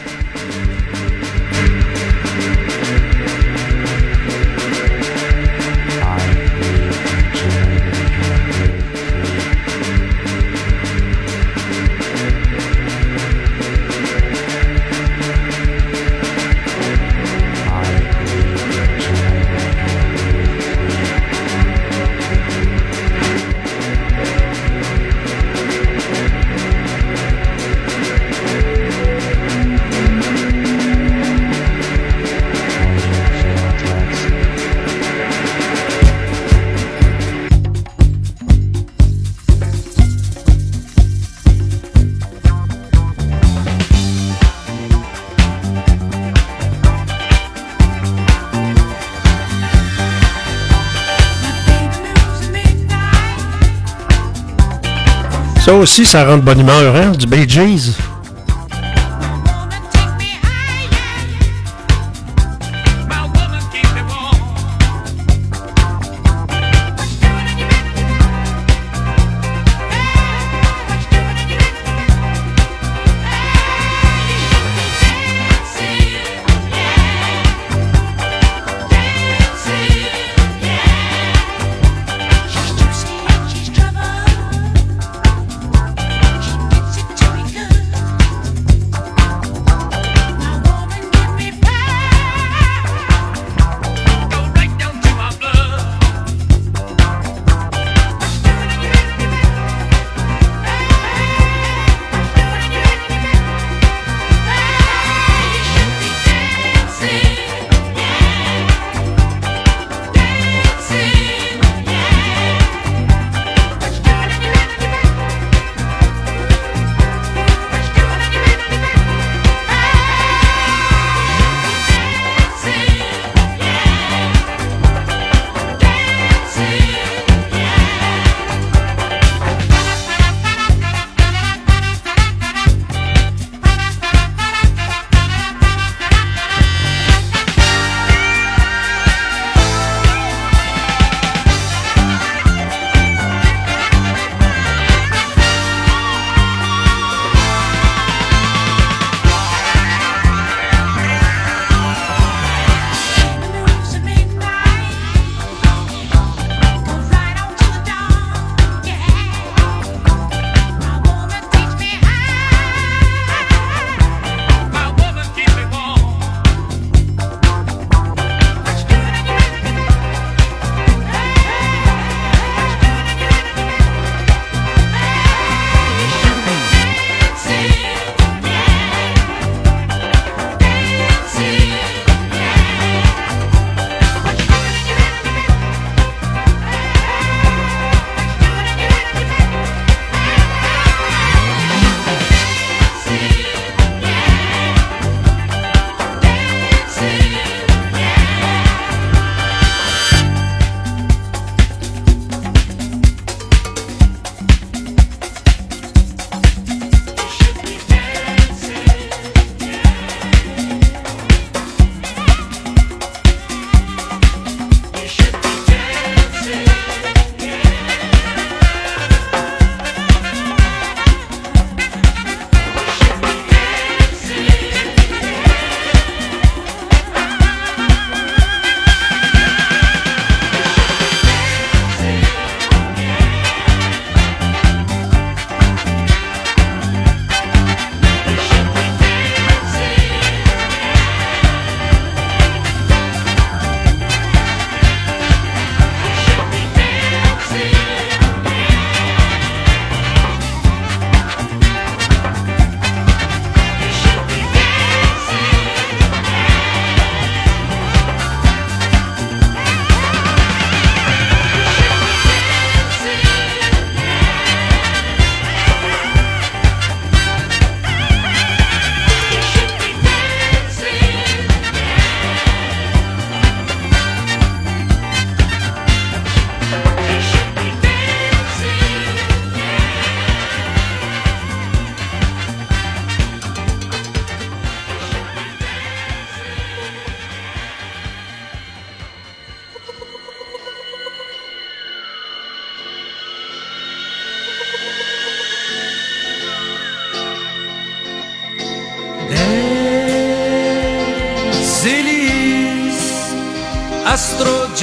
Aussi, 55.83 56.05
ça 56.05 56.23
rend 56.23 56.37
de 56.37 56.41
bonne 56.41 56.61
humeur, 56.61 56.95
hein? 56.95 57.11
Du 57.11 57.27
Bee 57.27 57.47
Gees. 57.47 57.97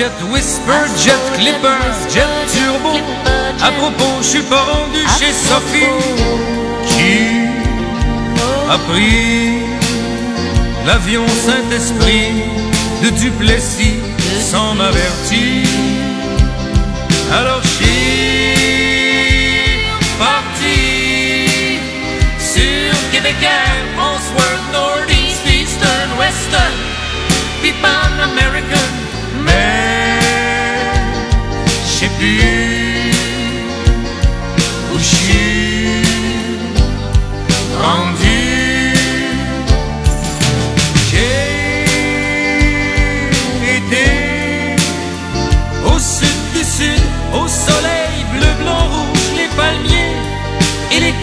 Astrojet, 0.01 0.33
Whisper, 0.33 0.87
Jet, 0.97 1.21
Clipper, 1.35 1.83
Jet 2.09 2.27
Turbo. 2.53 2.99
À 3.63 3.71
propos, 3.73 4.23
je 4.23 4.27
suis 4.27 4.43
pas 4.43 4.63
rendu 4.63 5.01
chez 5.19 5.33
Sophie 5.33 5.85
qui 6.87 7.49
a 8.71 8.79
pris 8.79 9.59
l'avion 10.87 11.27
Saint-Esprit 11.29 12.33
de 13.03 13.11
Duplessis 13.11 14.01
sans 14.51 14.75
m'avertir. 14.75 15.69
Alors 17.33 17.63
je 17.63 17.69
suis 17.69 17.87
parti 20.19 21.79
sur 22.39 23.11
Québec 23.13 23.37
Air, 23.43 23.77
Transworld, 23.97 24.73
Northeast, 24.73 25.47
Eastern, 25.47 26.11
Western, 26.19 26.90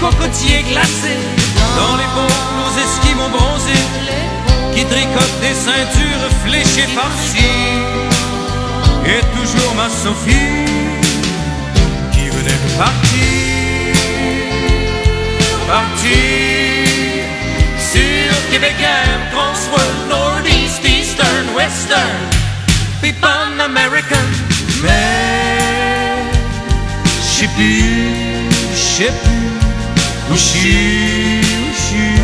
cocotiers 0.10 0.64
glacés. 0.72 1.24
Dans 1.76 1.96
les 1.98 2.10
ponts, 2.16 2.40
nos 2.60 2.74
esquimaux 2.86 3.30
bronzés 3.30 3.88
qui 4.74 4.86
tricotent 4.86 5.40
des 5.42 5.56
ceintures 5.68 6.30
fléchées 6.46 6.90
par-ci. 6.96 7.50
Et 9.06 9.22
toujours 9.36 9.74
ma 9.76 9.90
Sophie 9.90 10.66
qui 12.14 12.26
venait 12.36 12.62
de 12.66 12.72
partir, 12.84 13.94
partir 15.68 16.18
sur 17.92 18.52
Québec 18.52 18.76
Air, 18.82 19.18
Transworld, 19.34 20.00
Northeast, 20.10 20.82
Eastern, 20.86 21.46
Western, 21.56 22.20
puis 23.02 23.14
Pan 23.14 23.60
American. 23.64 24.28
Mais 24.84 26.20
je 27.20 27.40
sais 27.40 27.50
plus, 27.56 28.50
je 28.76 29.06
plus 29.06 29.67
je 30.32 30.38
suis 30.38 32.20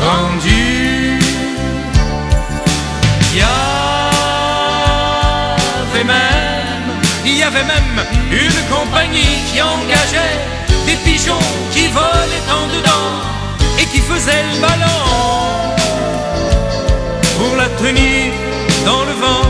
rendu. 0.00 1.18
Il 3.32 3.38
y 3.38 3.42
avait 5.92 6.04
même, 6.04 6.90
il 7.24 7.38
y 7.38 7.42
avait 7.42 7.64
même 7.64 8.04
une 8.30 8.60
compagnie 8.74 9.42
qui 9.52 9.60
engageait 9.62 10.38
des 10.86 10.96
pigeons 11.04 11.46
qui 11.72 11.88
volaient 11.88 12.50
en 12.50 12.66
dedans 12.68 13.10
et 13.80 13.84
qui 13.86 14.00
faisaient 14.00 14.44
le 14.52 14.60
ballon 14.60 15.00
pour 17.38 17.56
la 17.56 17.68
tenir 17.82 18.32
dans 18.84 19.04
le 19.04 19.12
vent. 19.12 19.48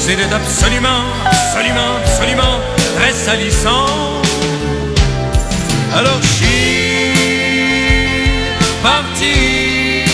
C'était 0.00 0.32
absolument, 0.32 1.04
absolument, 1.24 1.96
absolument 2.04 2.60
très 2.96 3.12
salissant. 3.12 4.22
Alors 5.94 6.20
suis 6.22 6.75
parti 9.16 10.04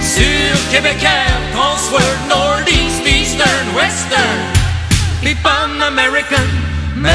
sur 0.00 0.70
Québec 0.70 0.98
Air, 1.02 1.38
Transworld, 1.54 2.18
Northeast, 2.28 3.06
Eastern, 3.06 3.66
Western, 3.76 4.40
puis 5.22 5.34
Pan 5.36 5.80
American. 5.86 6.48
Mais 6.96 7.12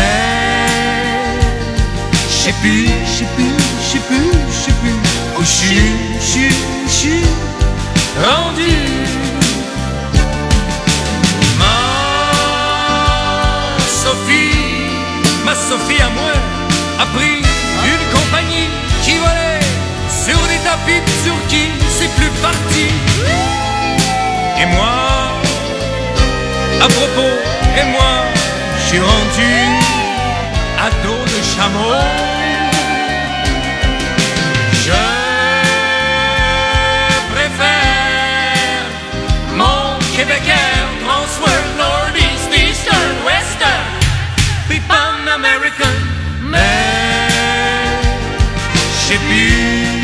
je 2.30 2.46
sais 2.46 2.54
plus, 2.62 2.88
je 3.06 3.20
sais 3.20 3.28
plus, 3.36 3.54
je 3.80 3.92
sais 3.92 4.00
plus, 4.08 4.32
je 4.50 4.66
sais 4.66 4.76
plus 4.82 4.96
où 5.38 5.44
suis, 5.44 5.92
je 6.20 6.26
suis, 6.26 6.56
je 6.88 6.92
suis 6.92 7.26
rendu. 8.24 8.76
Ma 11.60 11.80
Sophie, 14.04 14.56
ma 15.46 15.56
Sophie 15.56 16.02
à 16.02 16.10
moi, 16.10 16.34
a 17.00 17.06
pris 17.18 17.53
tapis 20.64 21.02
de 21.08 21.14
Turquie, 21.26 21.72
c'est 21.90 22.12
plus 22.16 22.32
parti. 22.42 22.88
Et 24.62 24.66
moi, 24.66 24.96
à 26.82 26.88
propos, 26.88 27.36
et 27.80 27.86
moi, 27.96 28.14
je 28.78 28.84
suis 28.90 29.00
rendu 29.00 29.54
à 30.86 30.90
dos 31.04 31.24
de 31.34 31.40
chameau. 31.54 31.96
Je 34.86 35.04
préfère 37.34 38.86
mon 39.56 39.98
Québec 40.16 40.44
Air, 40.48 40.86
Transworld, 41.04 41.70
Northeast, 41.78 42.50
Eastern, 42.54 43.16
Western, 43.26 43.88
puis 44.68 44.80
Pan 44.82 45.16
American. 45.34 45.98
Mais 46.52 47.30
je 48.94 49.14
sais 49.14 50.03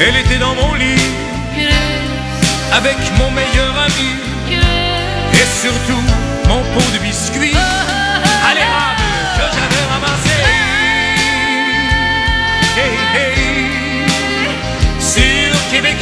Elle 0.00 0.16
était 0.16 0.38
dans 0.38 0.54
mon 0.54 0.74
lit 0.74 1.00
avec 2.72 2.96
mon 3.18 3.30
meilleur 3.30 3.74
ami. 3.78 4.10
Et 5.32 5.46
surtout 5.62 6.02
mon 6.48 6.62
pot 6.74 6.92
de 6.92 6.98
biscuits. 6.98 7.54
À 7.54 8.54
l'érable 8.54 9.02
que 9.36 9.44
j'avais 9.54 9.84
ramassé. 9.92 10.38
Hey, 12.76 12.96
hey. 13.14 13.34
Sur 14.98 15.70
Québec 15.70 15.96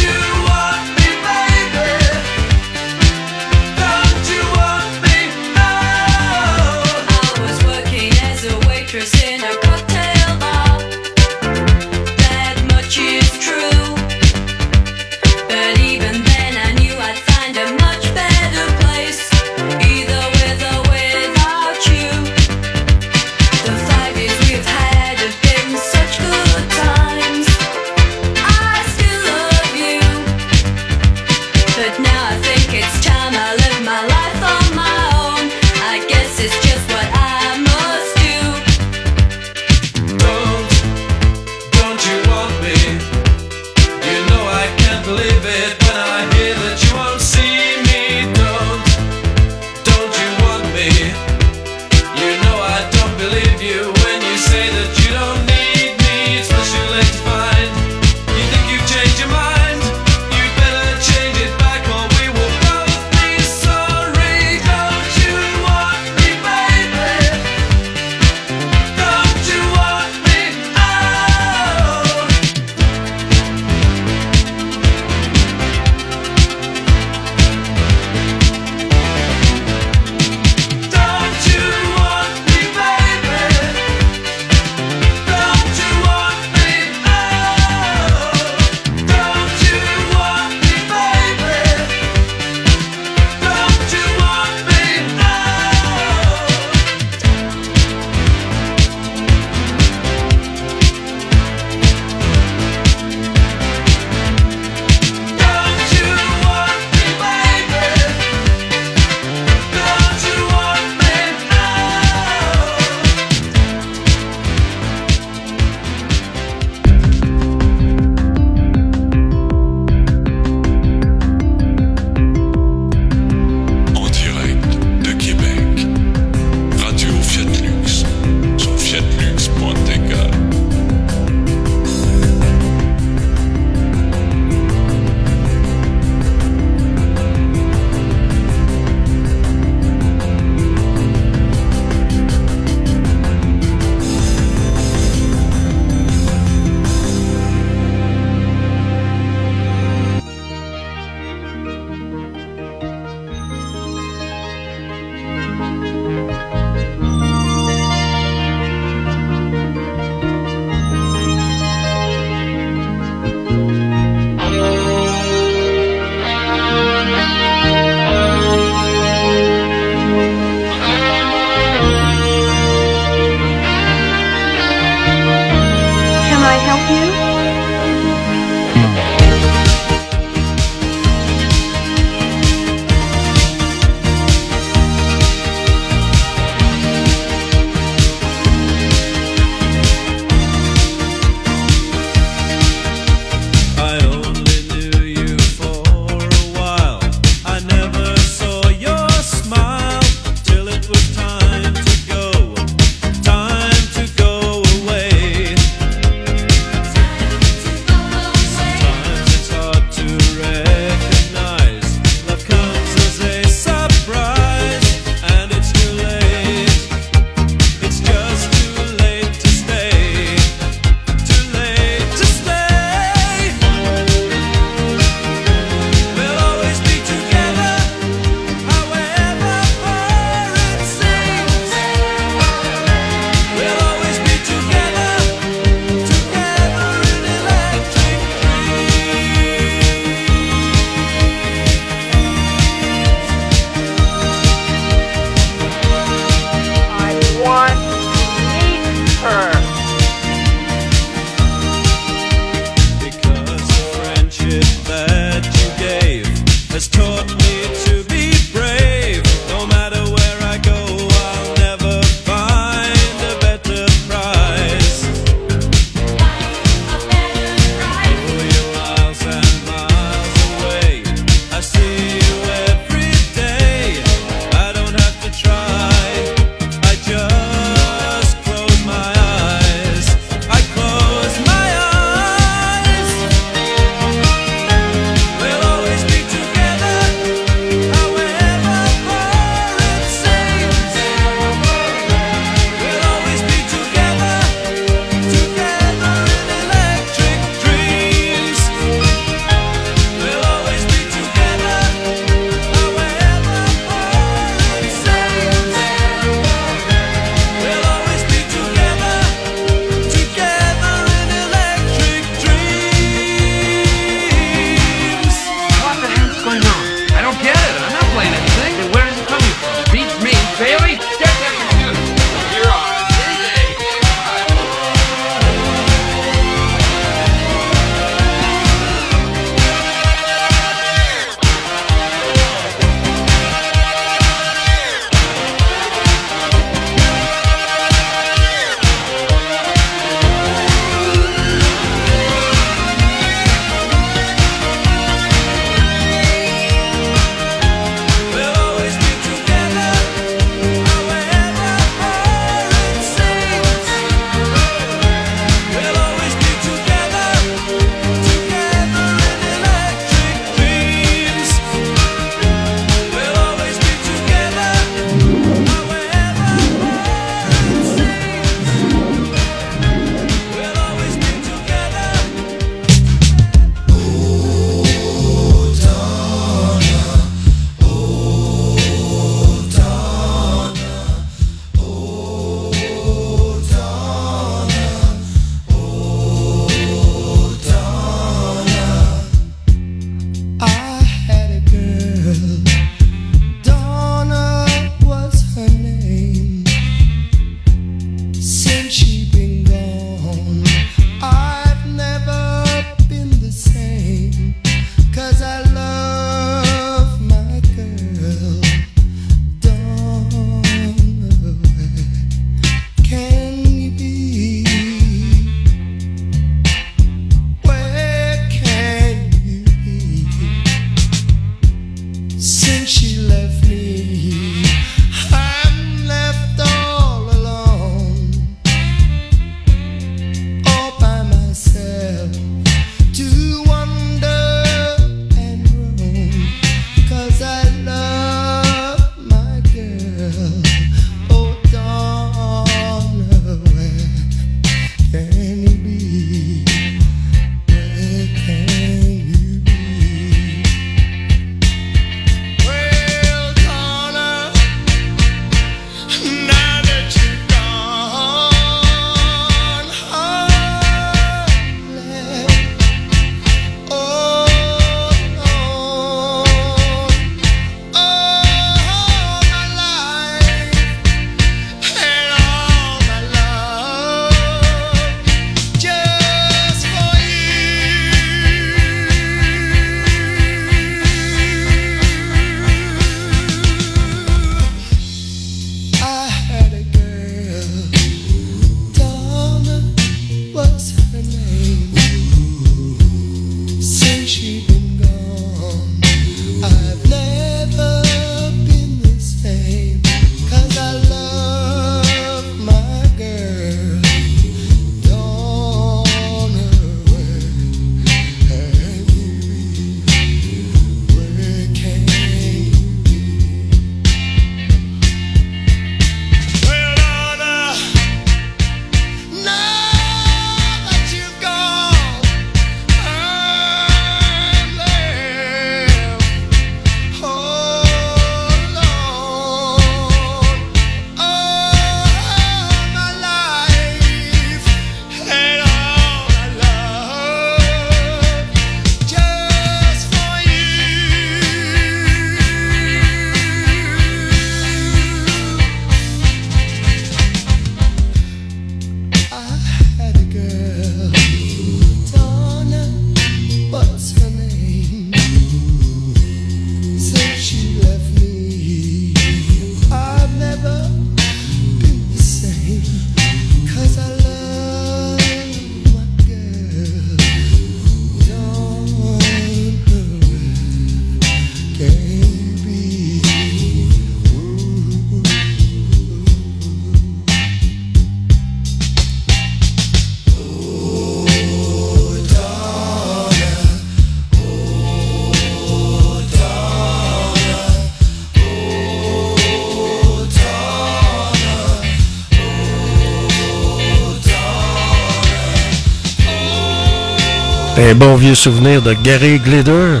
Un 597.88 597.94
bon 597.94 598.16
vieux 598.16 598.34
souvenir 598.34 598.82
de 598.82 598.94
Gary 598.94 599.38
Glitter. 599.38 600.00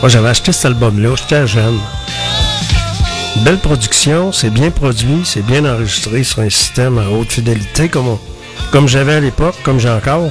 Moi, 0.00 0.08
j'avais 0.08 0.30
acheté 0.30 0.52
cet 0.52 0.64
album-là, 0.64 1.10
j'étais 1.16 1.46
jeune. 1.46 1.78
Belle 3.44 3.58
production, 3.58 4.32
c'est 4.32 4.48
bien 4.48 4.70
produit, 4.70 5.20
c'est 5.22 5.44
bien 5.44 5.66
enregistré 5.66 6.24
sur 6.24 6.38
un 6.38 6.48
système 6.48 6.96
à 6.96 7.10
haute 7.10 7.30
fidélité 7.30 7.90
comme, 7.90 8.16
comme 8.72 8.88
j'avais 8.88 9.16
à 9.16 9.20
l'époque, 9.20 9.56
comme 9.64 9.78
j'ai 9.78 9.90
encore. 9.90 10.30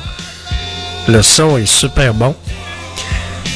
Le 1.08 1.22
son 1.22 1.60
est 1.60 1.68
super 1.68 2.16
bon. 2.16 2.36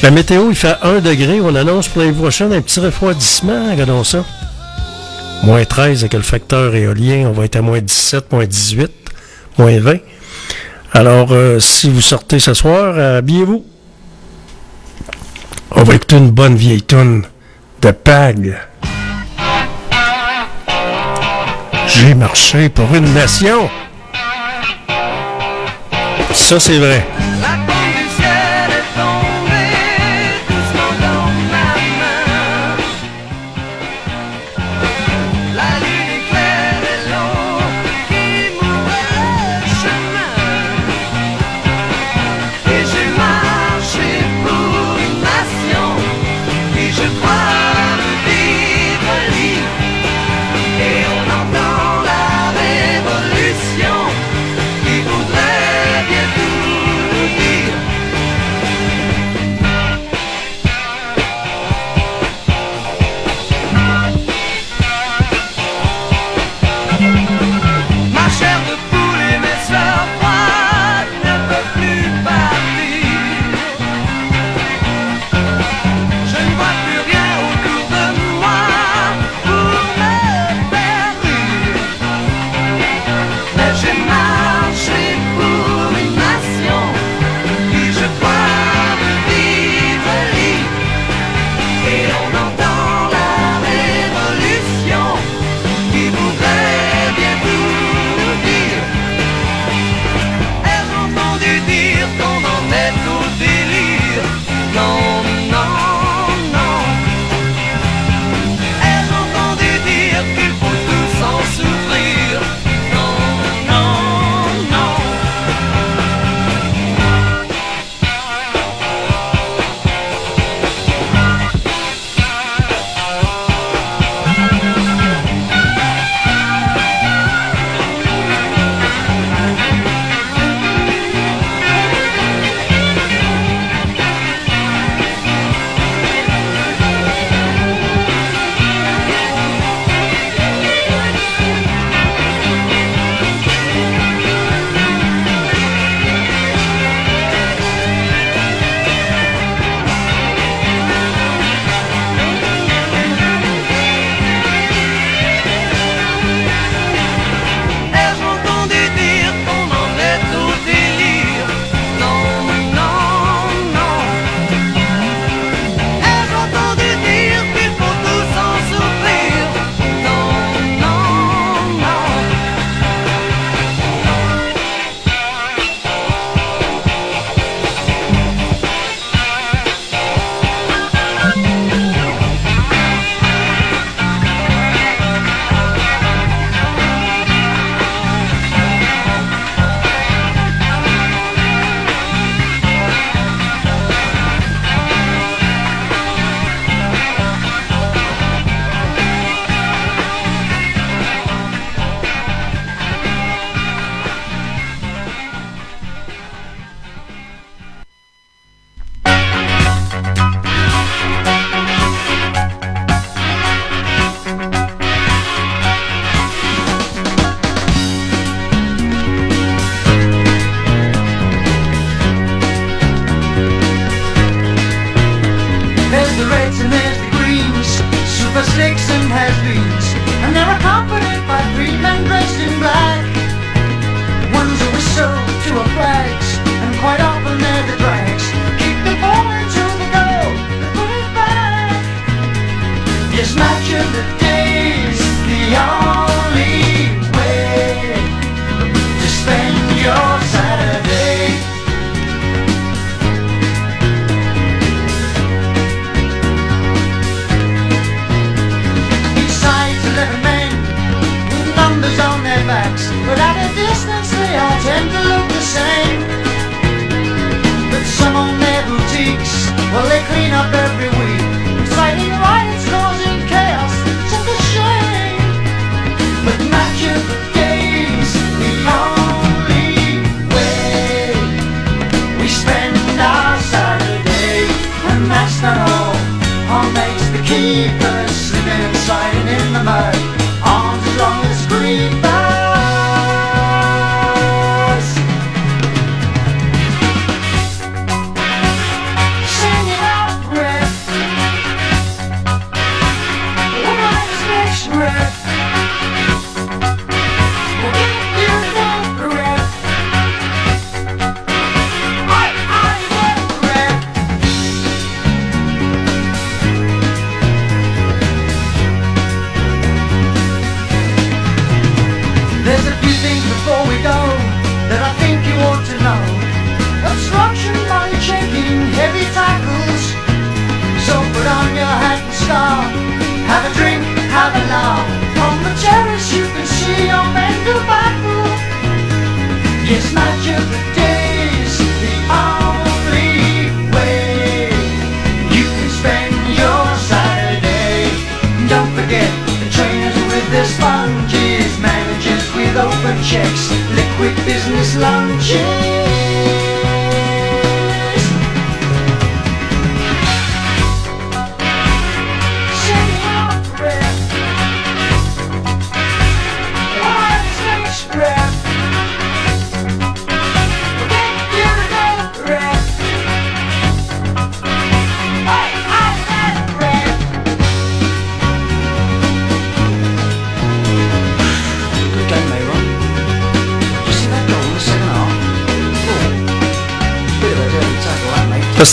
La 0.04 0.12
météo, 0.12 0.52
il 0.52 0.56
fait 0.56 0.78
1 0.84 1.00
degré. 1.00 1.42
On 1.42 1.56
annonce 1.56 1.88
pour 1.88 2.04
l'année 2.04 2.14
prochaine 2.14 2.54
un 2.54 2.62
petit 2.62 2.80
refroidissement. 2.80 3.72
Regardons 3.72 4.04
ça. 4.04 4.24
Moins 5.42 5.66
13 5.66 6.02
avec 6.02 6.14
le 6.14 6.22
facteur 6.22 6.76
éolien. 6.76 7.30
On 7.30 7.32
va 7.32 7.46
être 7.46 7.56
à 7.56 7.64
moins 7.64 7.82
17, 7.82 8.32
moins 8.32 8.46
18, 8.46 8.92
moins 9.58 9.80
20. 9.80 9.98
Alors, 10.94 11.30
euh, 11.32 11.60
si 11.60 11.90
vous 11.90 12.02
sortez 12.02 12.40
ce 12.40 12.54
soir, 12.54 12.98
habillez-vous. 12.98 13.64
On 15.72 15.84
va 15.84 15.96
écouter 15.96 16.18
une 16.18 16.32
bonne 16.32 16.56
vieille 16.56 16.84
tune 16.84 17.24
de 17.82 17.92
Pag. 17.92 18.58
J'ai 21.88 22.14
marché 22.14 22.70
pour 22.70 22.94
une 22.94 23.14
nation. 23.14 23.70
Ça, 26.34 26.60
c'est 26.60 26.78
vrai. 26.78 27.06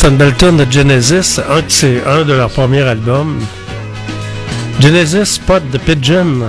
c'est 0.09 0.13
une 0.13 0.19
belle 0.19 0.37
tune 0.37 0.57
de 0.57 0.73
Genesis, 0.73 1.39
un, 1.39 2.11
un 2.11 2.25
de 2.25 2.33
leurs 2.33 2.49
premiers 2.49 2.81
albums. 2.81 3.41
Genesis 4.81 5.35
Spot 5.35 5.63
de 5.71 5.77
Pigeon. 5.77 6.49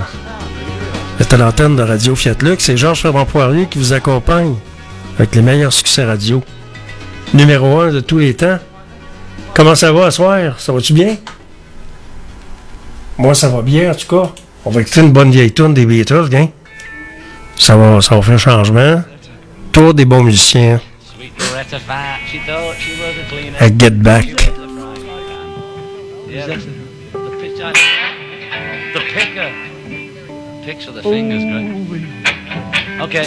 C'est 1.18 1.34
à 1.34 1.36
l'antenne 1.36 1.76
de 1.76 1.82
Radio 1.82 2.16
Fiat 2.16 2.36
Lux. 2.40 2.64
C'est 2.64 2.78
Georges 2.78 3.02
Ferrand 3.02 3.26
Poirier 3.26 3.66
qui 3.66 3.78
vous 3.78 3.92
accompagne 3.92 4.54
avec 5.18 5.34
les 5.34 5.42
meilleurs 5.42 5.74
succès 5.74 6.04
radio. 6.04 6.42
Numéro 7.34 7.80
1 7.80 7.92
de 7.92 8.00
tous 8.00 8.16
les 8.16 8.32
temps. 8.32 8.58
Comment 9.52 9.74
ça 9.74 9.92
va 9.92 10.06
à 10.06 10.10
soir? 10.10 10.58
Ça 10.58 10.72
va-tu 10.72 10.94
bien? 10.94 11.16
Moi, 13.18 13.34
ça 13.34 13.50
va 13.50 13.60
bien, 13.60 13.90
en 13.90 13.94
tout 13.94 14.08
cas. 14.08 14.30
On 14.64 14.70
va 14.70 14.80
écouter 14.80 15.02
une 15.02 15.12
bonne 15.12 15.30
vieille 15.32 15.52
tune 15.52 15.74
des 15.74 15.84
Beatles, 15.84 16.30
hein? 16.34 16.48
Ça 17.58 17.76
va, 17.76 18.00
ça 18.00 18.14
va 18.14 18.22
faire 18.22 18.38
changement. 18.38 19.02
Tour 19.70 19.92
des 19.92 20.06
bons 20.06 20.22
musiciens. 20.22 20.80
Greta 21.48 21.80
Fat. 21.80 22.26
She 22.28 22.38
thought 22.40 22.76
she 22.76 23.00
was 23.00 23.16
a 23.18 23.24
cleaner. 23.28 23.58
And 23.60 23.78
get 23.78 24.02
back. 24.02 24.24
Yeah, 24.26 24.36
the, 26.46 26.56
the 27.12 27.30
picture. 27.40 27.72
The 28.92 29.00
picker. 29.12 29.50
Picture 30.64 30.92
the 30.92 31.02
fingers, 31.02 31.42
Greg. 31.42 32.00
Okay. 33.00 33.26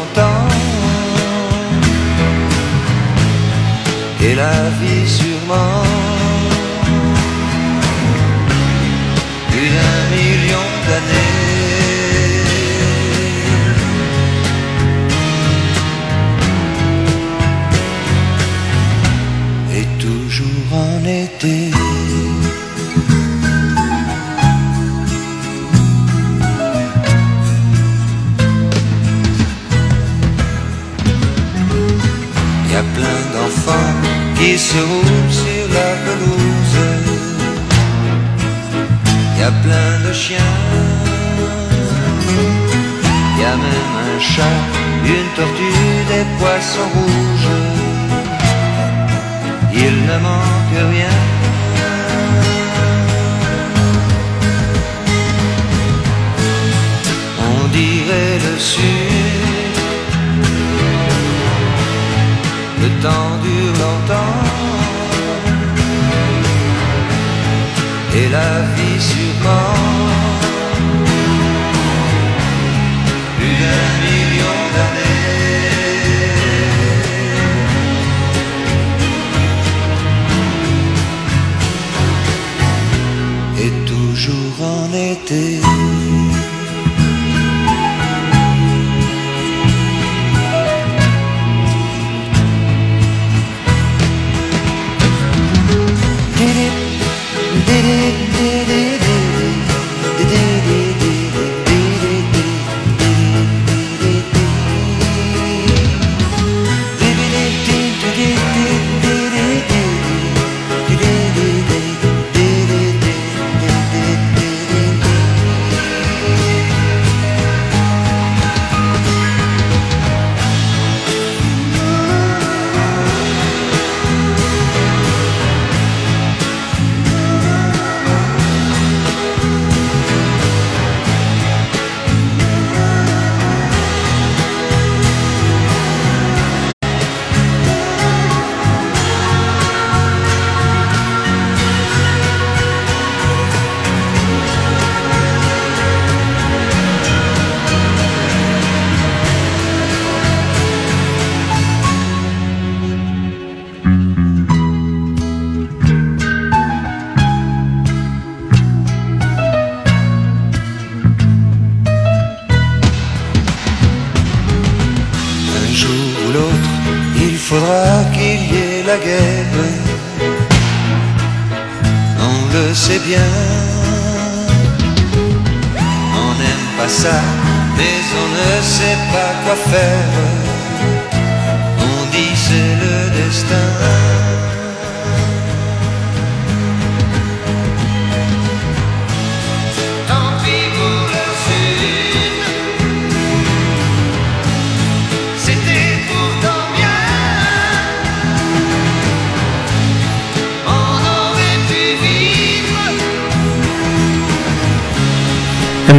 et 4.31 4.35
la 4.35 4.69
vie 4.79 5.07
sûrement. 5.07 5.83
Plus 9.49 9.69
d'un 9.77 10.01
million 10.15 10.67
d'années. 10.87 11.41
Et 19.77 19.87
toujours 20.03 20.69
en 20.73 21.05
été. 21.05 21.71
Y 32.69 32.75
a 32.75 32.83
plein 32.95 33.21
d'enfants 33.33 34.00
qui 34.41 34.57
se 34.57 34.79
roulent 34.89 35.33
sur 35.43 35.63
la 35.77 35.89
pelouse. 36.03 36.77
Y 39.39 39.43
a 39.49 39.51
plein 39.63 39.93
de 40.05 40.13
chiens. 40.23 40.57
Y 43.39 43.43
a 43.53 43.55
même 43.65 43.95
un 44.09 44.19
chat, 44.31 44.61
une 45.15 45.29
tortue, 45.37 45.99
des 46.11 46.25
poissons 46.39 46.89
rouges. 46.95 47.53
Il 49.83 49.95
ne 50.09 50.17
manque 50.27 50.79
rien. 50.95 51.17
On 57.49 57.67
dirait 57.79 58.37
le 58.47 58.55
sud. 58.71 59.77
Le 62.83 62.89
temps 63.03 63.33
dure 63.43 63.90
Et 68.13 68.27
la 68.29 68.51
vie 68.75 68.99
sûrement 68.99 69.73
Plus 73.37 73.55
d'un 73.61 73.91
million 74.07 74.59
d'années. 74.75 75.31
Et 83.63 83.71
toujours 83.85 84.57
en 84.61 84.87
été 84.93 85.45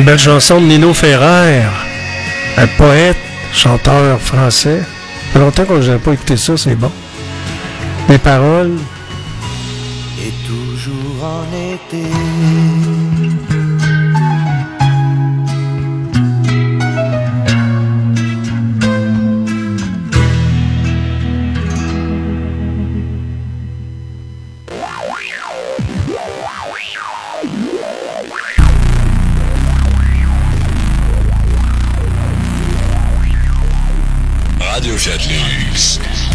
Une 0.02 0.06
belle 0.06 0.18
chanson 0.18 0.60
de 0.60 0.66
Nino 0.66 0.92
Ferrer, 0.92 1.62
un 2.56 2.66
poète, 2.76 3.16
chanteur 3.52 4.20
français. 4.20 4.80
Ça 4.80 5.32
fait 5.32 5.38
longtemps 5.38 5.64
que 5.64 5.80
je 5.80 5.92
n'ai 5.92 5.98
pas 5.98 6.12
écouté 6.14 6.36
ça, 6.36 6.56
c'est 6.56 6.74
bon. 6.74 6.90
Les 8.08 8.18
paroles, 8.18 8.72
Et 10.20 10.32
toujours 10.44 11.22
en 11.22 11.44
été. 11.54 12.02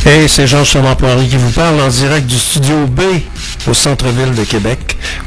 Hey, 0.09 0.29
c'est 0.29 0.47
Jean-Charles 0.47 0.95
Poirier 0.95 1.27
qui 1.27 1.35
vous 1.35 1.51
parle 1.51 1.81
en 1.81 1.89
direct 1.89 2.27
du 2.27 2.37
studio 2.37 2.87
B 2.87 3.01
au 3.67 3.73
centre-ville 3.73 4.33
de 4.33 4.45
Québec. 4.45 4.79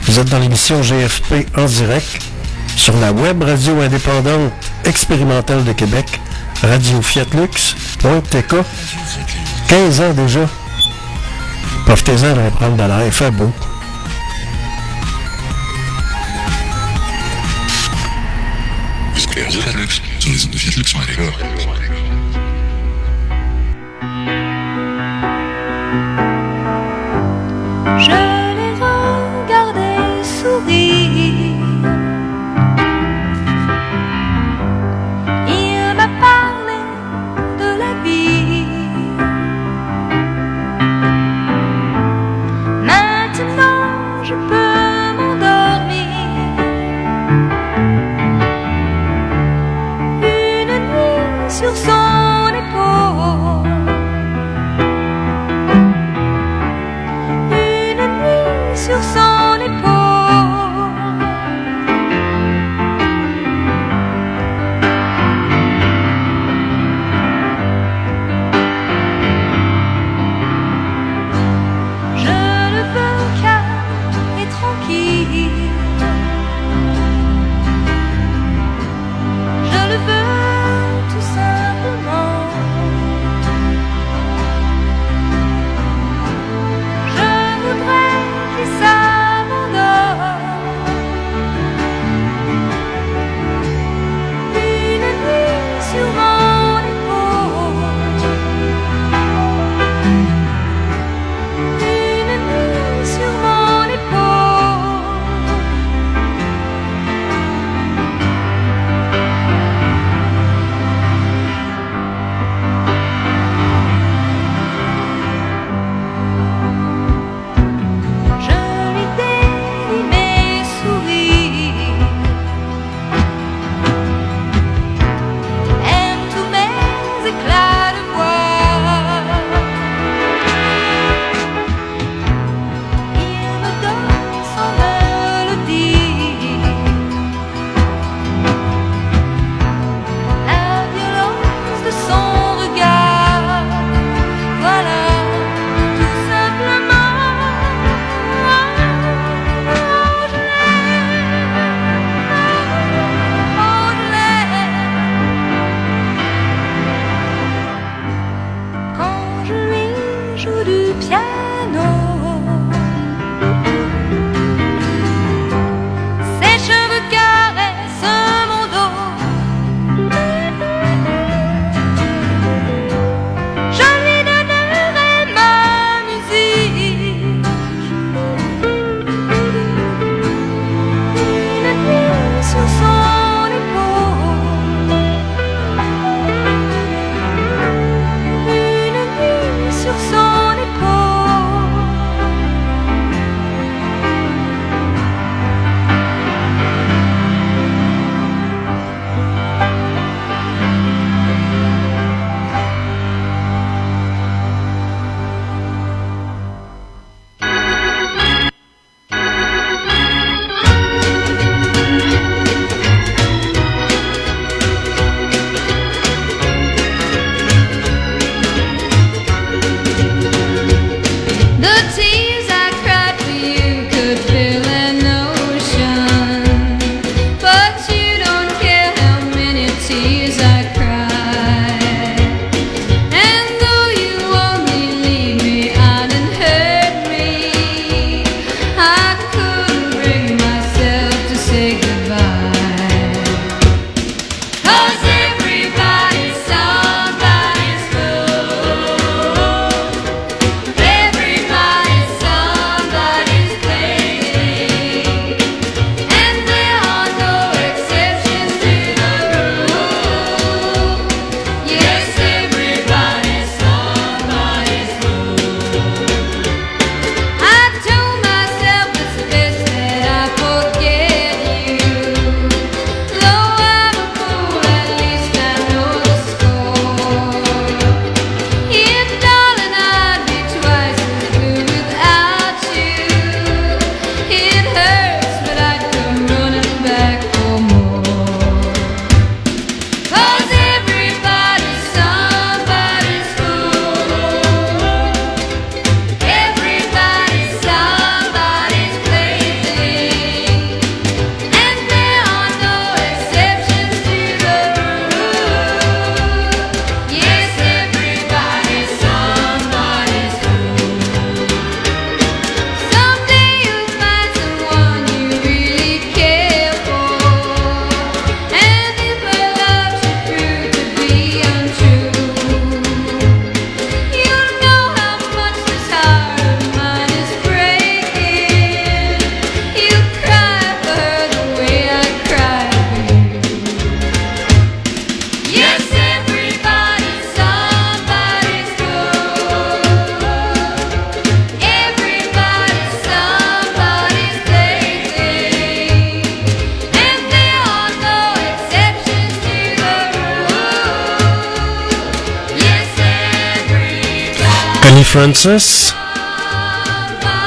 Vous 0.04 0.18
êtes 0.18 0.30
dans 0.30 0.38
l'émission 0.38 0.80
GFP 0.80 1.46
en 1.54 1.66
direct 1.66 2.22
sur 2.76 2.96
la 2.96 3.12
web 3.12 3.42
radio 3.42 3.78
indépendante 3.78 4.50
expérimentale 4.86 5.64
de 5.64 5.72
Québec, 5.72 6.06
Radio 6.62 7.02
Fiat 7.02 7.26
Lux, 7.34 7.76
Pointe 7.98 8.30
TK. 8.30 8.54
15 9.68 10.00
ans 10.00 10.14
déjà. 10.14 10.48
Profitez-en 11.84 12.34
d'aller 12.34 12.50
prendre 12.50 12.76
de 12.76 12.82
l'air. 12.82 13.12
Fait 13.12 13.30
beau. 13.30 13.52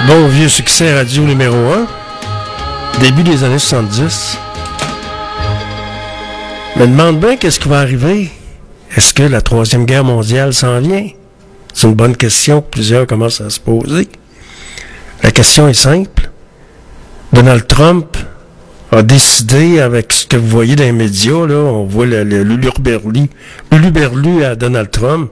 Bon 0.08 0.28
vieux 0.30 0.48
succès 0.48 0.94
radio 0.94 1.24
numéro 1.24 1.56
1. 1.56 1.86
Début 3.02 3.24
des 3.24 3.44
années 3.44 3.60
70. 3.60 4.38
Me 6.78 6.88
demande 6.88 7.20
bien 7.20 7.36
qu'est-ce 7.36 7.60
qui 7.60 7.68
va 7.68 7.80
arriver. 7.80 8.32
Est-ce 8.96 9.14
que 9.14 9.24
la 9.24 9.42
Troisième 9.42 9.86
Guerre 9.86 10.06
mondiale 10.06 10.54
s'en 10.54 10.80
vient? 10.80 11.10
C'est 11.74 11.88
une 11.88 11.94
bonne 11.94 12.16
question 12.16 12.62
que 12.62 12.70
plusieurs 12.70 13.06
commencent 13.06 13.42
à 13.42 13.50
se 13.50 13.60
poser. 13.60 14.08
La 15.22 15.32
question 15.32 15.68
est 15.68 15.74
simple. 15.74 16.30
Donald 17.34 17.68
Trump 17.68 18.16
a 18.94 19.04
décidé, 19.04 19.82
avec 19.82 20.14
ce 20.14 20.26
que 20.26 20.38
vous 20.38 20.48
voyez 20.48 20.78
dans 20.78 20.86
les 20.86 20.94
médias, 20.94 21.46
là, 21.46 21.56
on 21.56 21.84
voit 21.84 22.06
le, 22.06 22.24
le 22.24 22.44
l'uluberlu 22.44 23.28
l'uluberlu 23.72 24.46
à 24.46 24.56
Donald 24.56 24.90
Trump, 24.90 25.30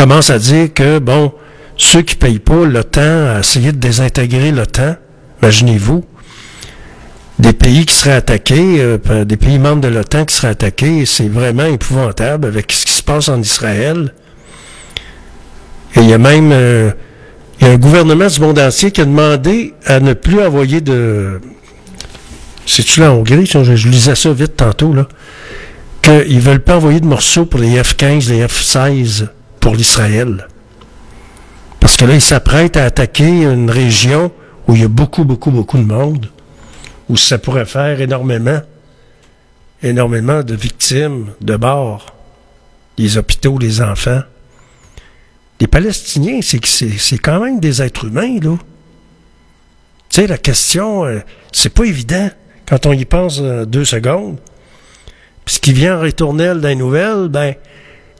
commence 0.00 0.30
à 0.30 0.38
dire 0.38 0.72
que, 0.72 0.98
bon, 0.98 1.30
ceux 1.76 2.00
qui 2.00 2.16
payent 2.16 2.38
pas 2.38 2.64
l'OTAN, 2.64 3.38
essayer 3.38 3.70
de 3.70 3.76
désintégrer 3.76 4.50
l'OTAN, 4.50 4.96
imaginez-vous, 5.42 6.06
des 7.38 7.52
pays 7.52 7.84
qui 7.84 7.94
seraient 7.94 8.14
attaqués, 8.14 8.80
euh, 8.80 9.24
des 9.26 9.36
pays 9.36 9.58
membres 9.58 9.82
de 9.82 9.88
l'OTAN 9.88 10.24
qui 10.24 10.34
seraient 10.34 10.52
attaqués, 10.52 11.04
c'est 11.04 11.28
vraiment 11.28 11.66
épouvantable 11.66 12.46
avec 12.46 12.72
ce 12.72 12.86
qui 12.86 12.94
se 12.94 13.02
passe 13.02 13.28
en 13.28 13.42
Israël. 13.42 14.14
Et 15.96 16.00
il 16.00 16.08
y 16.08 16.14
a 16.14 16.18
même 16.18 16.50
euh, 16.50 16.92
il 17.60 17.66
y 17.66 17.70
a 17.70 17.74
un 17.74 17.76
gouvernement 17.76 18.28
du 18.28 18.40
monde 18.40 18.58
entier 18.58 18.90
qui 18.90 19.02
a 19.02 19.04
demandé 19.04 19.74
à 19.84 20.00
ne 20.00 20.14
plus 20.14 20.40
envoyer 20.40 20.80
de... 20.80 21.42
C'est-tu 22.64 23.04
en 23.04 23.16
Hongrie? 23.16 23.44
Je, 23.44 23.76
je 23.76 23.88
lisais 23.88 24.14
ça 24.14 24.32
vite 24.32 24.56
tantôt, 24.56 24.94
là. 24.94 25.08
Qu'ils 26.00 26.40
veulent 26.40 26.64
pas 26.64 26.76
envoyer 26.76 27.00
de 27.00 27.06
morceaux 27.06 27.44
pour 27.44 27.60
les 27.60 27.78
F-15, 27.82 28.30
les 28.30 28.46
F-16 28.46 29.26
pour 29.60 29.74
l'Israël. 29.74 30.48
Parce 31.78 31.96
que 31.96 32.04
là, 32.04 32.14
ils 32.14 32.20
s'apprêtent 32.20 32.76
à 32.76 32.84
attaquer 32.84 33.42
une 33.42 33.70
région 33.70 34.32
où 34.66 34.74
il 34.74 34.82
y 34.82 34.84
a 34.84 34.88
beaucoup, 34.88 35.24
beaucoup, 35.24 35.50
beaucoup 35.50 35.78
de 35.78 35.84
monde, 35.84 36.26
où 37.08 37.16
ça 37.16 37.38
pourrait 37.38 37.66
faire 37.66 38.00
énormément, 38.00 38.60
énormément 39.82 40.42
de 40.42 40.54
victimes, 40.54 41.28
de 41.40 41.56
morts, 41.56 42.14
les 42.98 43.16
hôpitaux, 43.16 43.58
les 43.58 43.80
enfants. 43.80 44.20
Les 45.58 45.66
Palestiniens, 45.66 46.40
c'est 46.42 47.18
quand 47.18 47.40
même 47.40 47.60
des 47.60 47.82
êtres 47.82 48.06
humains, 48.06 48.38
là. 48.40 48.56
Tu 50.08 50.22
sais, 50.22 50.26
la 50.26 50.38
question, 50.38 51.04
euh, 51.04 51.20
c'est 51.52 51.72
pas 51.72 51.84
évident 51.84 52.30
quand 52.66 52.86
on 52.86 52.92
y 52.92 53.04
pense 53.04 53.38
euh, 53.40 53.64
deux 53.64 53.84
secondes. 53.84 54.38
Puis 55.44 55.54
ce 55.56 55.60
qui 55.60 55.72
vient 55.72 55.98
en 55.98 56.00
ritournelle 56.00 56.60
dans 56.60 56.68
les 56.68 56.74
nouvelles, 56.74 57.28
ben, 57.28 57.54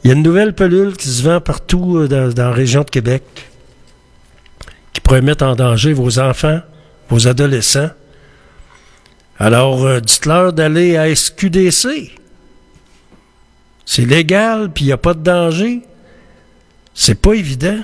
il 0.02 0.09
y 0.09 0.10
a 0.12 0.16
une 0.16 0.22
nouvelle 0.22 0.55
pelule 0.55 0.97
qui 0.97 1.09
se 1.09 1.22
vend 1.22 1.40
partout 1.40 1.98
euh, 1.98 2.09
dans, 2.09 2.32
dans 2.32 2.48
la 2.48 2.55
région 2.55 2.82
de 2.82 2.90
Québec 2.90 3.22
qui 4.93 5.01
pourrait 5.01 5.22
mettre 5.22 5.44
en 5.44 5.55
danger 5.55 5.93
vos 5.93 6.18
enfants, 6.18 6.60
vos 7.09 7.28
adolescents. 7.28 7.90
Alors, 9.39 9.85
euh, 9.85 10.01
dites-leur 10.01 10.52
d'aller 10.52 10.97
à 10.97 11.14
SQDC. 11.14 12.12
C'est 13.86 14.05
légal, 14.05 14.70
puis 14.72 14.85
il 14.85 14.86
n'y 14.89 14.93
a 14.93 14.98
pas 14.98 15.14
de 15.14 15.22
danger. 15.22 15.81
C'est 16.94 17.20
pas 17.20 17.32
évident. 17.32 17.78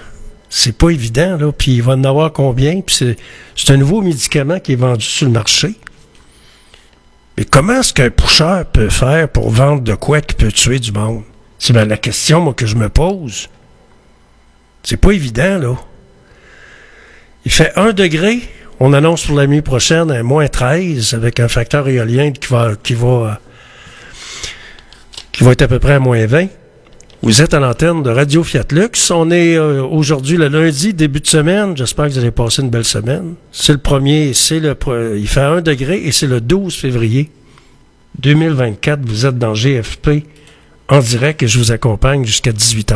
C'est 0.48 0.76
pas 0.76 0.90
évident, 0.90 1.36
là. 1.36 1.52
Puis 1.52 1.72
il 1.72 1.82
va 1.82 1.94
en 1.94 2.04
avoir 2.04 2.32
combien? 2.32 2.80
Puis 2.80 3.16
c'est, 3.56 3.72
un 3.72 3.76
nouveau 3.76 4.02
médicament 4.02 4.60
qui 4.60 4.72
est 4.72 4.76
vendu 4.76 5.04
sur 5.04 5.26
le 5.26 5.32
marché. 5.32 5.74
Mais 7.36 7.44
comment 7.44 7.80
est-ce 7.80 7.92
qu'un 7.92 8.10
pusher 8.10 8.62
peut 8.72 8.88
faire 8.88 9.28
pour 9.28 9.50
vendre 9.50 9.82
de 9.82 9.94
quoi 9.94 10.20
qui 10.20 10.34
peut 10.34 10.52
tuer 10.52 10.78
du 10.78 10.92
monde? 10.92 11.22
C'est 11.58 11.72
bien 11.72 11.84
la 11.84 11.96
question, 11.96 12.52
que 12.52 12.66
je 12.66 12.76
me 12.76 12.88
pose. 12.88 13.48
C'est 14.82 14.96
pas 14.96 15.12
évident, 15.12 15.58
là. 15.58 15.76
Il 17.44 17.52
fait 17.52 17.72
1 17.76 17.92
degré. 17.92 18.40
On 18.78 18.92
annonce 18.92 19.26
pour 19.26 19.36
la 19.36 19.46
nuit 19.46 19.62
prochaine 19.62 20.10
un 20.10 20.22
moins 20.22 20.48
13 20.48 21.14
avec 21.14 21.40
un 21.40 21.48
facteur 21.48 21.88
éolien 21.88 22.32
qui 22.32 22.52
va, 22.52 22.72
être 25.52 25.62
à 25.62 25.68
peu 25.68 25.78
près 25.78 25.94
à 25.94 25.98
moins 25.98 26.26
20. 26.26 26.48
Vous 27.22 27.40
êtes 27.42 27.54
à 27.54 27.60
l'antenne 27.60 28.02
de 28.02 28.10
Radio 28.10 28.44
Fiat 28.44 28.66
Lux. 28.70 29.10
On 29.10 29.30
est 29.30 29.56
euh, 29.56 29.82
aujourd'hui 29.82 30.36
le 30.36 30.48
lundi, 30.48 30.92
début 30.92 31.20
de 31.20 31.26
semaine. 31.26 31.76
J'espère 31.76 32.06
que 32.06 32.12
vous 32.12 32.18
allez 32.18 32.30
passer 32.30 32.62
une 32.62 32.70
belle 32.70 32.84
semaine. 32.84 33.34
C'est 33.50 33.72
le 33.72 33.78
premier, 33.78 34.34
c'est 34.34 34.60
le, 34.60 34.76
il 35.16 35.26
fait 35.26 35.40
1 35.40 35.62
degré 35.62 36.02
et 36.04 36.12
c'est 36.12 36.26
le 36.26 36.40
12 36.40 36.74
février 36.74 37.30
2024. 38.18 39.00
Vous 39.06 39.24
êtes 39.24 39.38
dans 39.38 39.54
GFP 39.54 40.24
en 40.88 41.00
direct 41.00 41.42
et 41.42 41.48
je 41.48 41.58
vous 41.58 41.72
accompagne 41.72 42.24
jusqu'à 42.24 42.52
18 42.52 42.92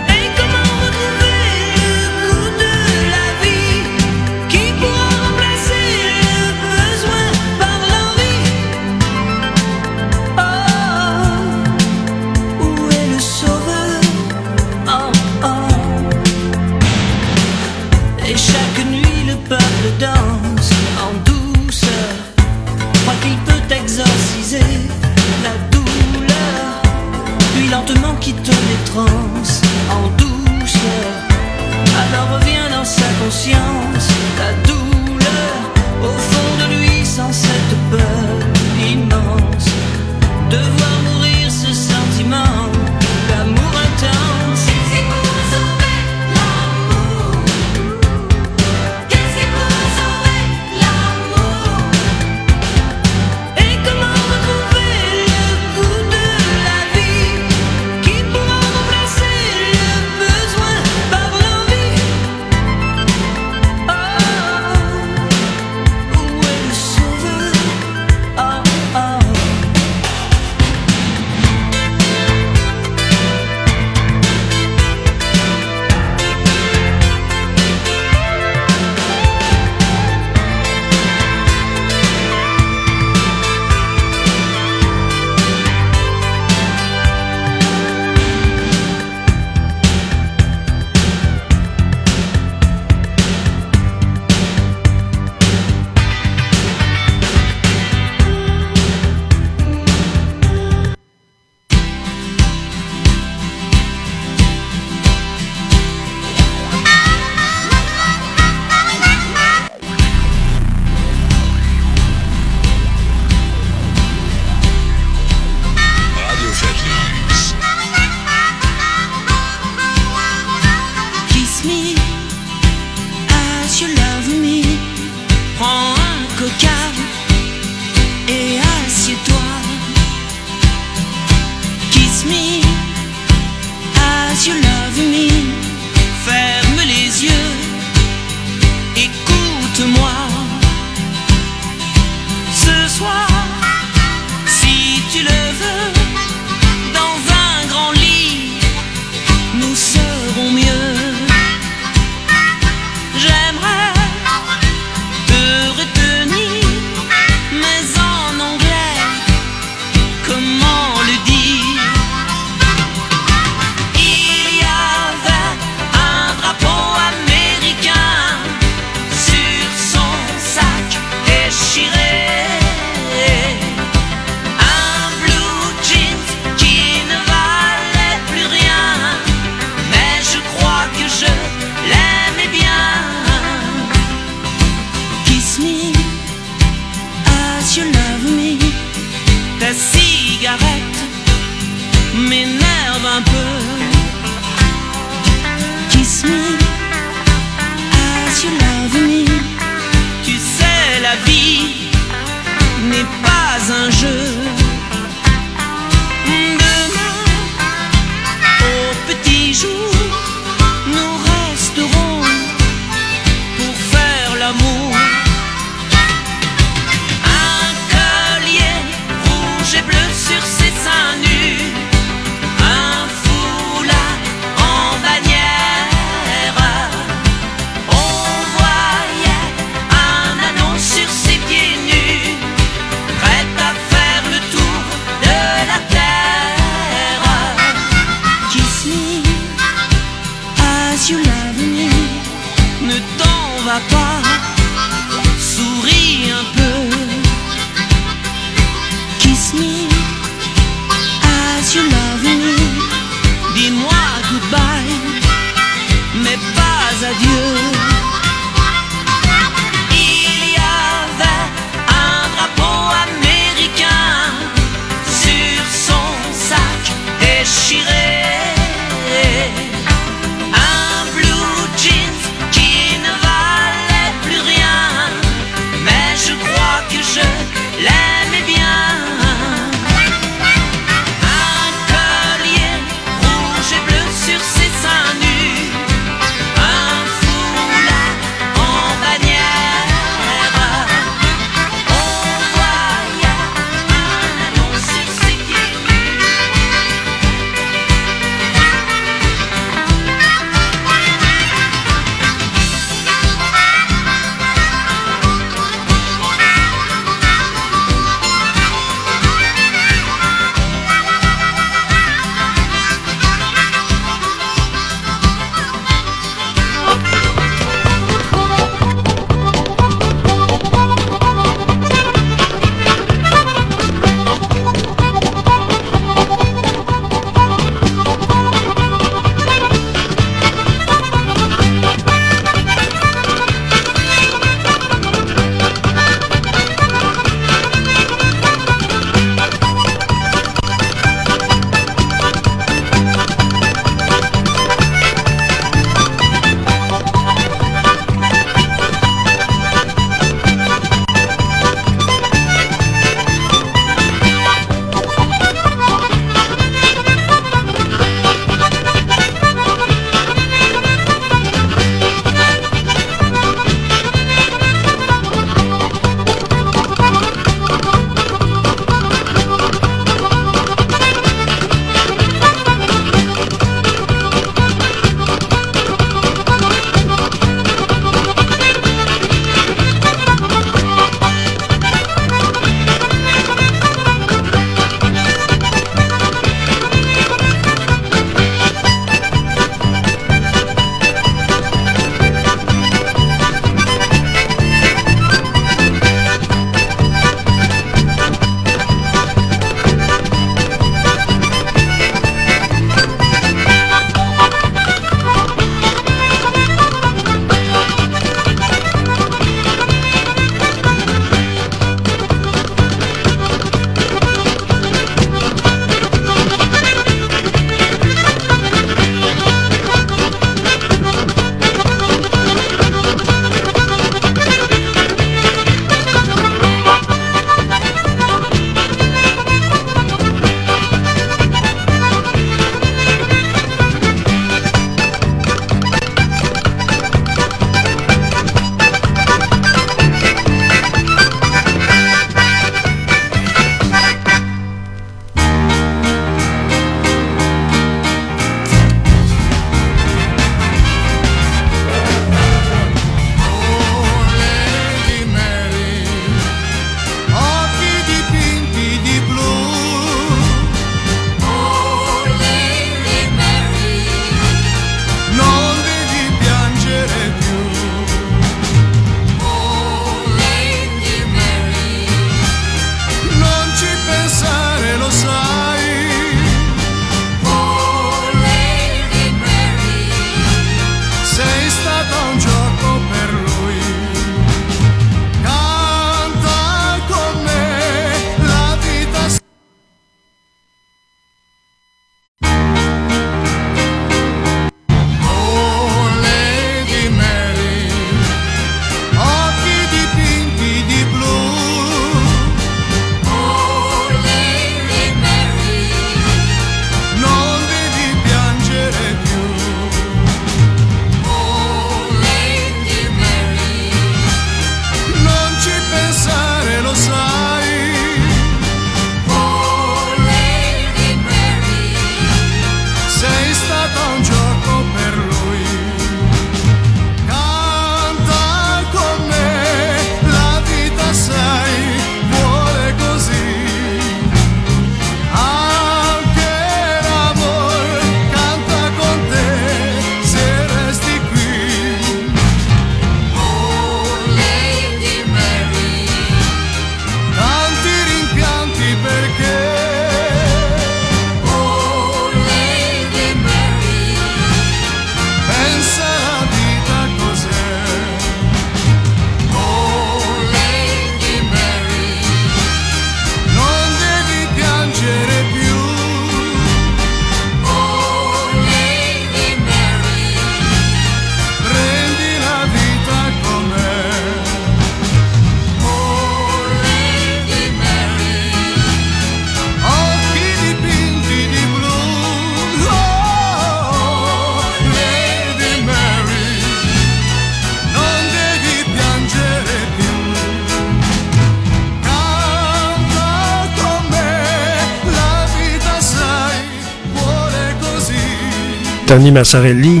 Tony 599.12 599.30
Massarelli. 599.30 600.00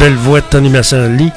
Belle 0.00 0.16
voix 0.16 0.40
de 0.40 0.46
Tony 0.46 0.68
Massarelli. 0.68 1.30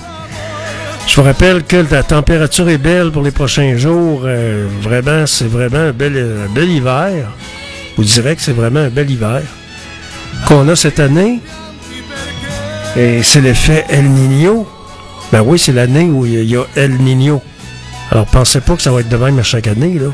Je 1.06 1.16
vous 1.16 1.22
rappelle 1.22 1.62
que 1.62 1.86
la 1.92 2.02
température 2.02 2.68
est 2.68 2.80
belle 2.80 3.12
pour 3.12 3.22
les 3.22 3.30
prochains 3.30 3.78
jours. 3.78 4.24
Euh, 4.26 4.66
vraiment, 4.82 5.28
c'est 5.28 5.46
vraiment 5.46 5.78
un 5.78 5.92
bel, 5.92 6.18
un 6.18 6.52
bel 6.52 6.68
hiver. 6.68 7.28
Vous 7.96 8.04
dirais 8.04 8.36
que 8.36 8.42
c'est 8.42 8.54
vraiment 8.54 8.80
un 8.80 8.90
bel 8.90 9.12
hiver 9.12 9.44
qu'on 10.48 10.68
a 10.68 10.76
cette 10.76 11.00
année. 11.00 11.40
Et 12.98 13.22
c'est 13.22 13.42
l'effet 13.42 13.86
El 13.90 14.10
Niño. 14.10 14.68
Ben 15.32 15.44
oui, 15.46 15.60
c'est 15.60 15.74
l'année 15.74 16.06
où 16.06 16.26
il 16.26 16.50
y 16.50 16.58
a 16.58 16.64
El 16.76 16.94
Niño. 16.94 17.40
Alors, 18.10 18.26
pensez 18.26 18.62
pas 18.62 18.76
que 18.76 18.82
ça 18.82 18.92
va 18.92 19.02
être 19.02 19.10
de 19.10 19.18
même 19.18 19.38
à 19.38 19.44
chaque 19.44 19.68
année, 19.68 20.00
là. 20.00 20.10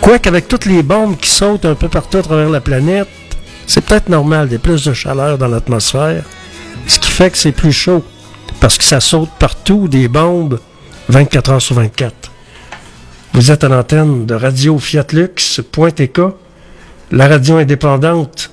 Quoique, 0.00 0.26
avec 0.26 0.48
toutes 0.48 0.64
les 0.64 0.82
bombes 0.82 1.18
qui 1.18 1.28
sautent 1.28 1.66
un 1.66 1.74
peu 1.74 1.88
partout 1.88 2.16
à 2.16 2.22
travers 2.22 2.48
la 2.48 2.62
planète, 2.62 3.08
c'est 3.66 3.80
peut-être 3.80 4.08
normal, 4.08 4.48
a 4.52 4.58
plus 4.58 4.84
de 4.84 4.92
chaleur 4.92 5.38
dans 5.38 5.48
l'atmosphère. 5.48 6.24
Ce 6.86 6.98
qui 6.98 7.10
fait 7.10 7.30
que 7.30 7.38
c'est 7.38 7.52
plus 7.52 7.72
chaud. 7.72 8.04
Parce 8.60 8.78
que 8.78 8.84
ça 8.84 9.00
saute 9.00 9.30
partout, 9.38 9.88
des 9.88 10.08
bombes, 10.08 10.60
24 11.08 11.50
heures 11.50 11.62
sur 11.62 11.76
24. 11.76 12.30
Vous 13.32 13.50
êtes 13.50 13.64
à 13.64 13.68
l'antenne 13.68 14.26
de 14.26 14.34
Radio 14.34 14.78
Fiat 14.78 15.06
Lux, 15.12 15.60
la 17.10 17.28
radio 17.28 17.56
indépendante 17.56 18.50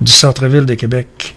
du 0.00 0.10
centre-ville 0.10 0.66
de 0.66 0.74
Québec. 0.74 1.36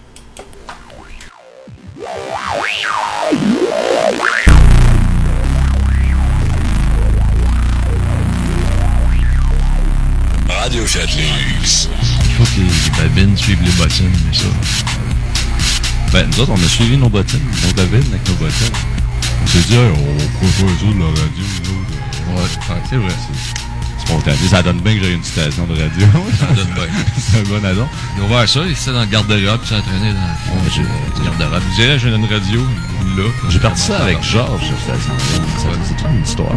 Radio 10.47 10.85
Fiat 10.85 11.05
Lux. 11.17 11.89
Il 12.57 12.69
faut 12.69 12.91
que 12.91 13.01
les 13.01 13.09
babines 13.09 13.37
suivent 13.37 13.63
les 13.63 13.71
bottines, 13.71 14.11
mais 14.27 14.37
ça. 14.37 14.45
Ben, 16.11 16.27
nous 16.29 16.39
autres, 16.39 16.51
on 16.51 16.63
a 16.63 16.67
suivi 16.67 16.97
nos 16.97 17.09
bottines, 17.09 17.39
nos 17.39 17.73
babines 17.73 18.07
avec 18.09 18.27
nos 18.27 18.35
bottines. 18.35 18.75
On 19.43 19.47
s'est 19.47 19.59
dit, 19.67 19.73
hey, 19.73 19.89
on 19.89 20.17
pourrait 20.39 20.51
faire 20.51 20.69
ça 20.69 20.85
de 20.85 20.99
la 20.99 21.05
radio, 21.05 21.43
nous 21.63 21.69
autres. 21.71 21.95
Ouais, 22.35 22.81
c'est 22.89 22.95
vrai. 22.97 23.13
C'est 23.97 24.07
spontané. 24.07 24.37
Ça 24.49 24.61
donne 24.61 24.79
bien 24.79 24.95
que 24.95 25.03
j'ai 25.03 25.13
une 25.13 25.23
station 25.23 25.65
de 25.65 25.73
radio. 25.73 26.07
Ça 26.39 26.45
donne 26.47 26.73
bien. 26.73 26.87
c'est 27.17 27.39
un 27.39 27.43
bon 27.43 27.65
adon. 27.65 27.87
Ils 28.17 28.23
ont 28.23 28.25
ouvert 28.27 28.47
ça, 28.47 28.61
ils 28.65 28.71
étaient 28.71 28.91
dans 28.91 29.01
le 29.01 29.05
garde-robe, 29.07 29.59
puis 29.59 29.69
ça 29.69 29.77
entraîné 29.77 30.13
dans 30.13 30.21
le 30.21 30.37
fond 30.45 30.57
du 30.73 31.23
garde-robe. 31.23 31.63
Je 31.71 31.75
dirais, 31.81 31.99
j'ai 31.99 32.09
une 32.09 32.25
radio 32.25 32.61
là. 33.17 33.23
J'ai 33.49 33.59
parti 33.59 33.81
ça 33.81 33.99
avec 33.99 34.21
Georges, 34.23 34.61
cette 34.61 34.79
station. 34.79 35.13
Ouais. 35.13 35.77
C'est 35.83 35.95
toute 35.95 36.07
une 36.11 36.23
histoire. 36.23 36.51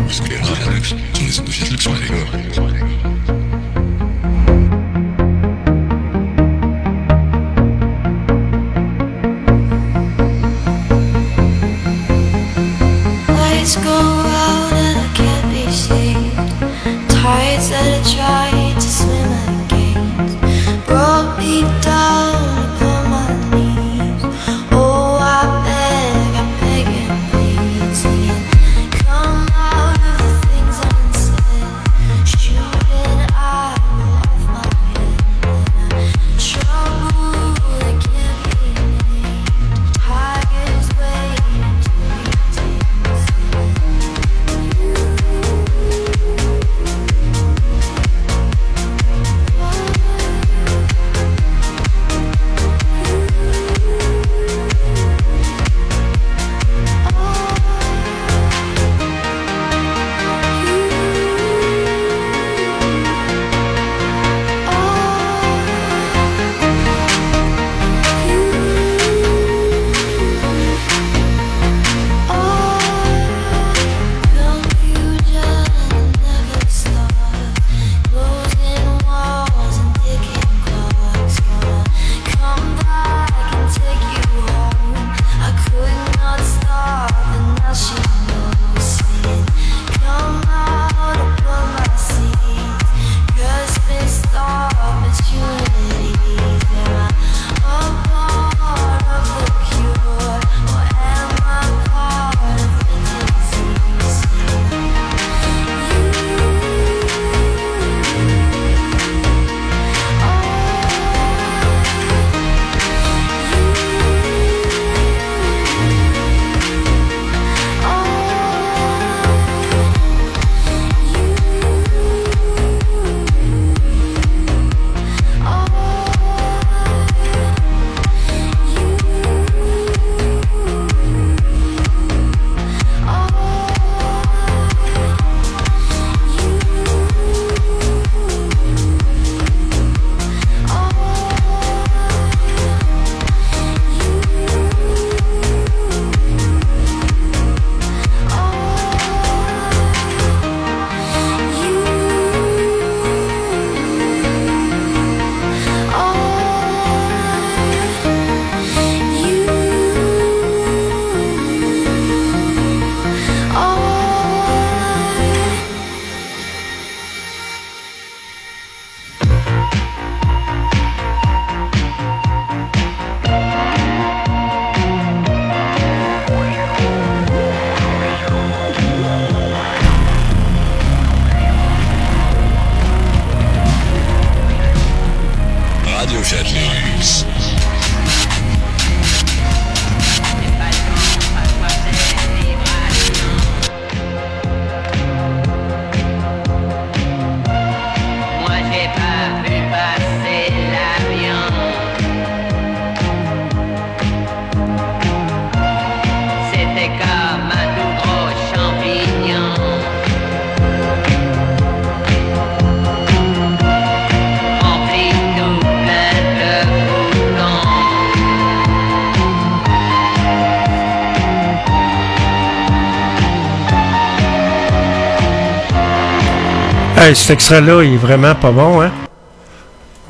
Cet 227.15 227.31
extrait-là, 227.31 227.83
il 227.83 227.95
est 227.95 227.97
vraiment 227.97 228.35
pas 228.35 228.51
bon, 228.53 228.83
hein? 228.83 228.91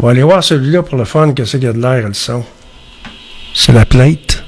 On 0.01 0.07
va 0.07 0.13
aller 0.13 0.23
voir 0.23 0.43
celui-là 0.43 0.83
pour 0.83 0.99
le 0.99 1.05
fun, 1.05 1.33
que 1.33 1.45
c'est 1.45 1.59
qu'il 1.59 1.69
y 1.69 1.71
a 1.71 1.73
de 1.73 1.81
l'air, 1.81 2.09
le 2.09 2.15
son. 2.15 2.45
C'est 3.55 3.73
la 3.73 3.85
plate. 3.85 4.43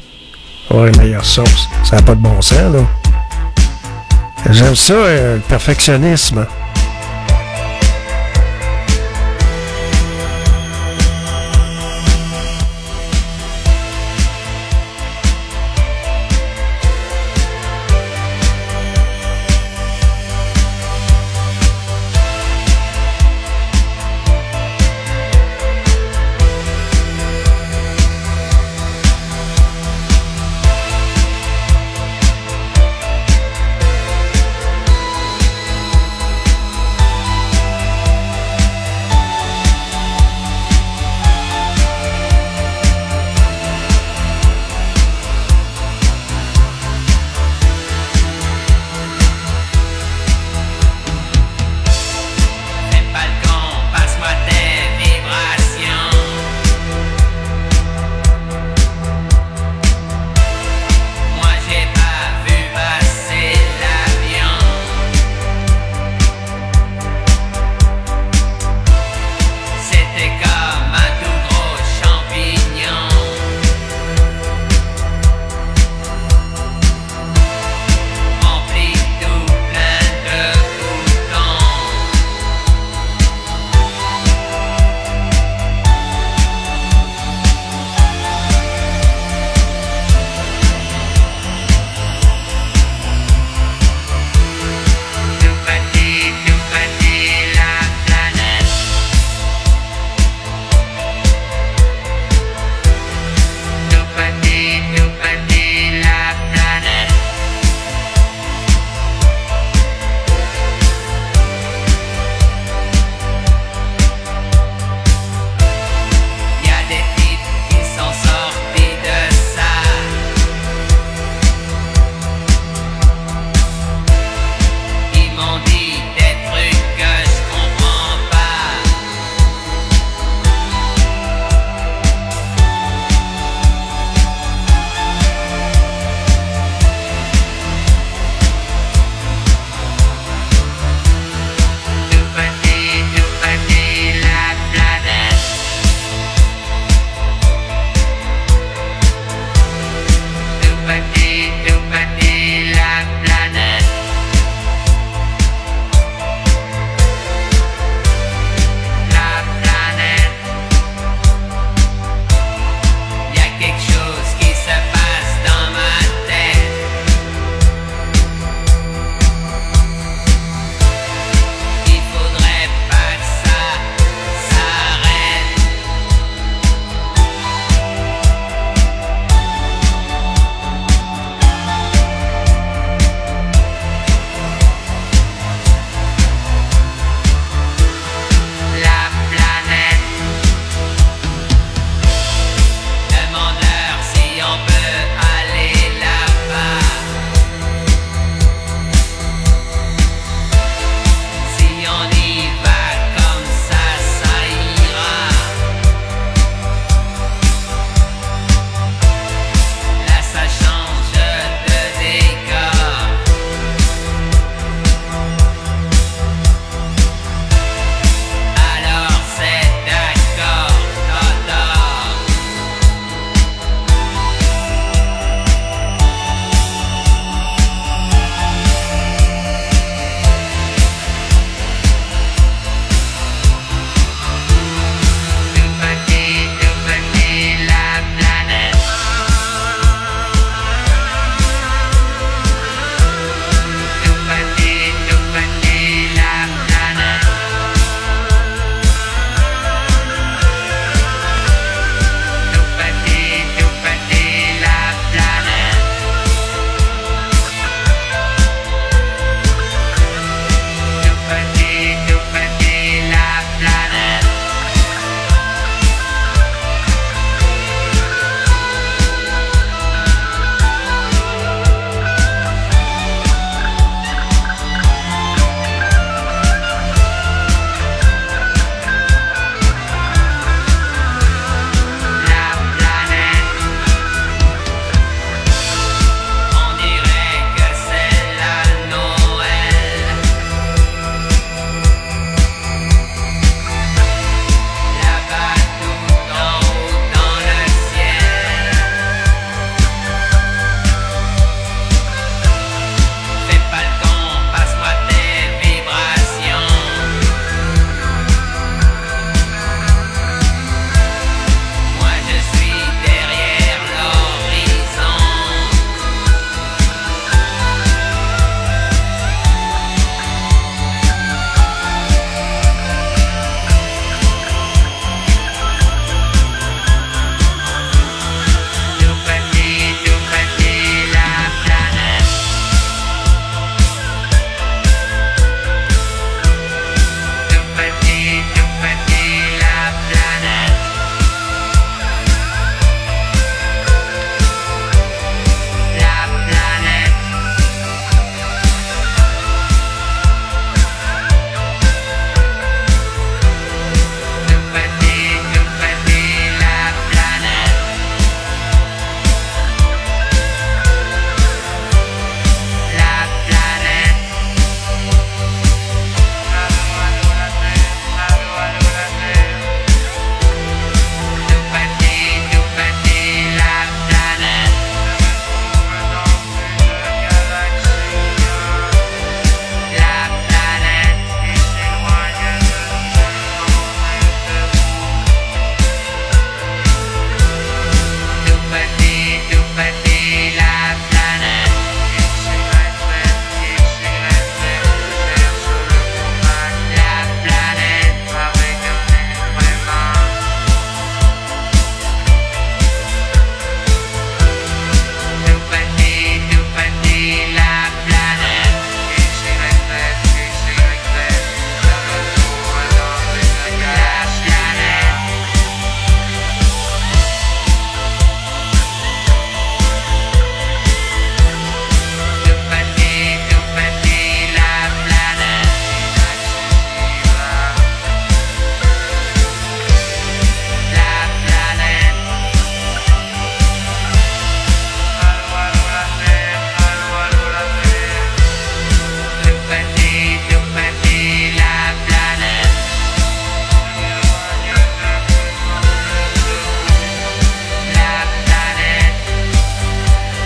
Ouais, 0.71 0.91
meilleure 0.99 1.25
sauce. 1.25 1.69
Ça 1.85 1.97
n'a 1.97 2.03
pas 2.03 2.15
de 2.15 2.21
bon 2.21 2.41
sens, 2.41 2.59
là. 2.73 2.81
J'aime 4.51 4.75
ça, 4.75 4.95
euh, 4.95 5.37
le 5.37 5.41
perfectionnisme. 5.43 6.45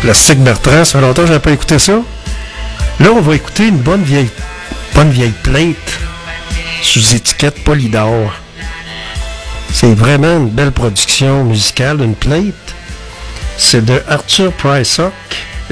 Plastique 0.05 0.41
Bertrand, 0.41 0.85
ça 0.85 0.99
fait 0.99 1.01
longtemps 1.01 1.23
que 1.23 1.29
j'avais 1.29 1.41
pas 1.41 1.53
écouté 1.53 1.79
ça. 1.79 2.03
Là, 3.01 3.11
on 3.11 3.23
va 3.23 3.37
écouter 3.37 3.69
une 3.69 3.79
bonne 3.79 4.03
vieille, 4.03 4.29
bonne 4.95 5.09
vieille 5.09 5.33
plate 5.43 5.99
sous 6.83 7.15
étiquette 7.15 7.65
Polydor. 7.65 8.35
C'est 9.73 9.95
vraiment 9.95 10.37
une 10.37 10.51
belle 10.51 10.73
production 10.73 11.45
musicale, 11.45 12.03
une 12.03 12.15
plate. 12.15 12.75
C'est 13.57 13.83
de 13.83 14.03
Arthur 14.07 14.53
Prysock 14.53 15.15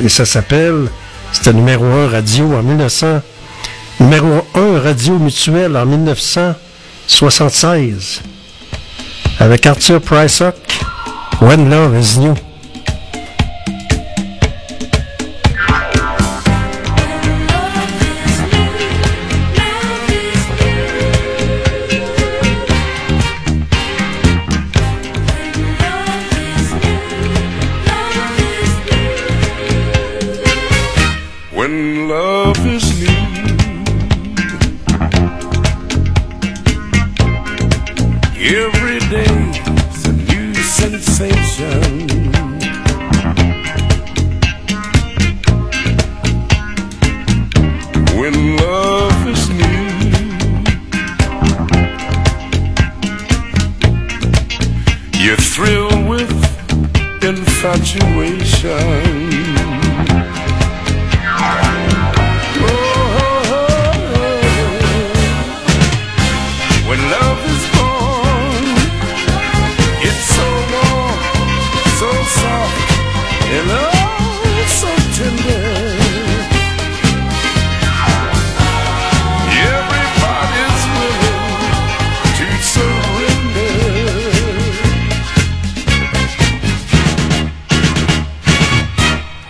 et 0.03 0.09
ça 0.09 0.25
s'appelle, 0.25 0.89
c'était 1.31 1.53
numéro 1.53 1.85
1 1.85 2.09
radio 2.09 2.55
en 2.55 2.63
1900, 2.63 3.21
numéro 4.01 4.47
1 4.55 4.81
radio 4.81 5.19
mutuel 5.19 5.77
en 5.77 5.85
1976 5.85 8.23
avec 9.41 9.67
Arthur 9.67 10.01
Prysock, 10.01 10.55
When 11.43 11.69
Love 11.69 12.01
is 12.01 12.19
New. 12.19 12.35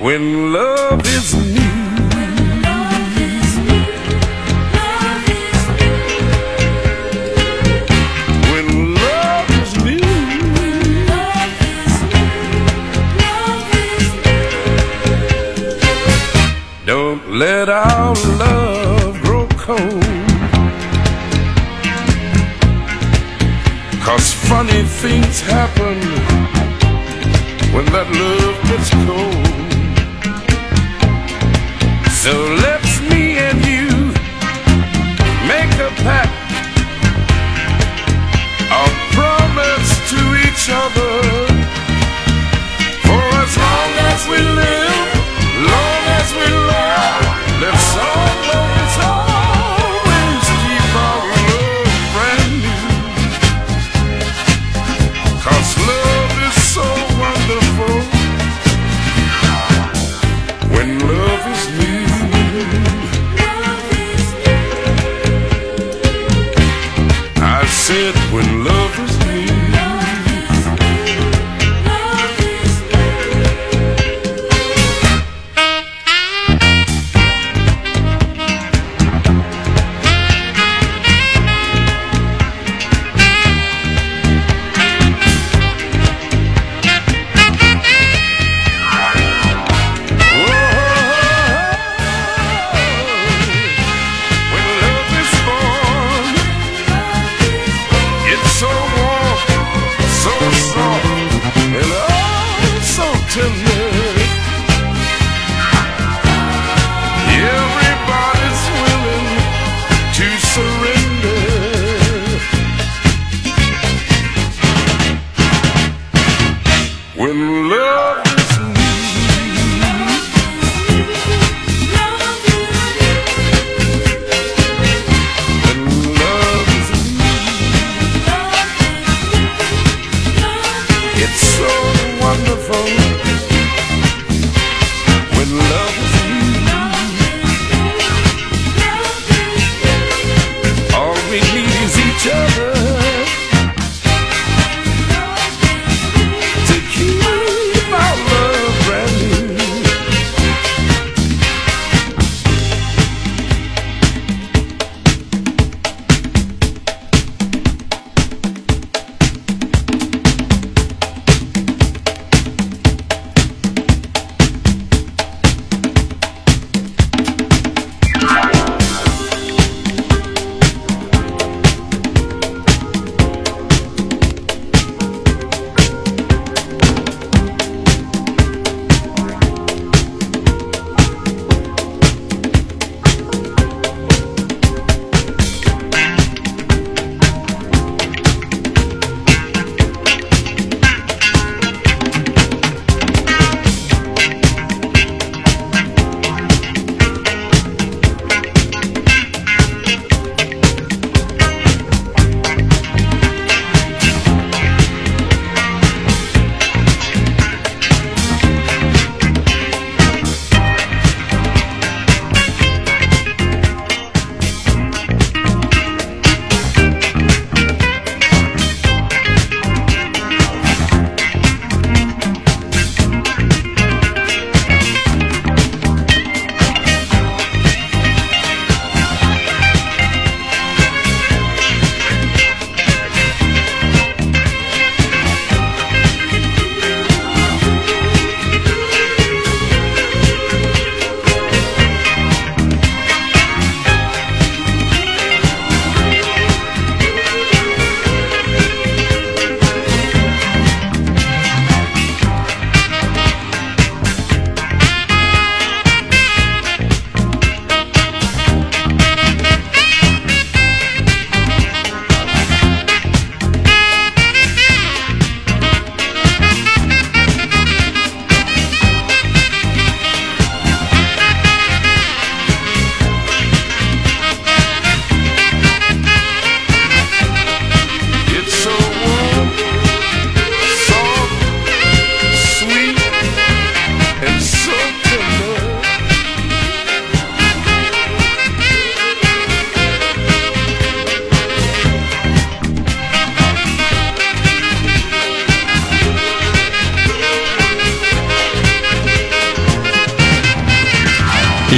When 0.03 0.53
love 0.53 1.07
is 1.07 1.52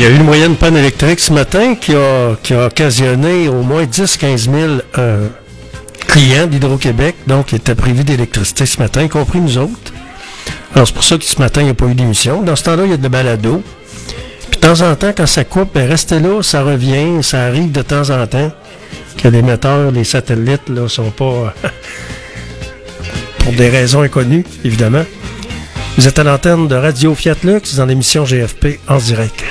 y 0.05 0.07
a 0.07 0.11
eu 0.11 0.17
une 0.17 0.25
moyenne 0.25 0.55
panne 0.57 0.77
électrique 0.77 1.19
ce 1.19 1.33
matin 1.33 1.77
qui 1.77 1.95
a, 1.95 2.37
qui 2.43 2.53
a 2.53 2.67
occasionné 2.67 3.49
au 3.49 3.63
moins 3.63 3.85
10-15 3.85 4.37
000 4.37 4.55
euh, 4.99 5.29
clients 6.07 6.47
d'Hydro-Québec, 6.47 7.15
donc 7.27 7.47
qui 7.47 7.57
étaient 7.57 7.75
privés 7.75 8.05
d'électricité 8.05 8.67
ce 8.67 8.79
matin, 8.81 9.03
y 9.03 9.09
compris 9.09 9.41
nous 9.41 9.57
autres. 9.57 9.95
Alors 10.75 10.87
c'est 10.87 10.93
pour 10.93 11.05
ça 11.05 11.17
que 11.17 11.25
ce 11.25 11.39
matin, 11.39 11.63
il 11.63 11.65
n'y 11.65 11.71
a 11.71 11.75
pas 11.75 11.87
eu 11.87 11.95
d'émission. 11.95 12.43
Dans 12.43 12.55
ce 12.55 12.65
temps-là, 12.65 12.85
il 12.85 12.91
y 12.91 12.95
a 12.95 12.99
de 12.99 13.09
balado. 13.09 13.63
Puis 14.51 14.61
de 14.61 14.67
temps 14.67 14.83
en 14.83 14.95
temps, 14.95 15.13
quand 15.17 15.27
ça 15.27 15.45
coupe, 15.45 15.73
ben, 15.73 15.89
restez 15.89 16.21
là, 16.21 16.43
ça 16.43 16.63
revient, 16.63 17.23
ça 17.23 17.45
arrive 17.45 17.73
de 17.73 17.81
temps 17.81 18.11
en 18.11 18.27
temps 18.27 18.53
que 19.17 19.29
l'émetteur, 19.29 19.91
les 19.91 20.05
satellites, 20.05 20.69
là, 20.69 20.87
sont 20.87 21.13
pas... 21.13 21.25
euh, 21.25 21.49
pour 23.39 23.53
des 23.55 23.71
raisons 23.71 24.03
inconnues, 24.03 24.45
évidemment. 24.65 25.05
Vous 25.97 26.07
êtes 26.07 26.19
à 26.19 26.25
l'antenne 26.25 26.69
de 26.69 26.75
Radio 26.75 27.15
Fiat 27.15 27.37
Lux 27.43 27.77
dans 27.77 27.87
l'émission 27.87 28.25
GFP 28.25 28.81
en 28.89 28.99
direct. 28.99 29.44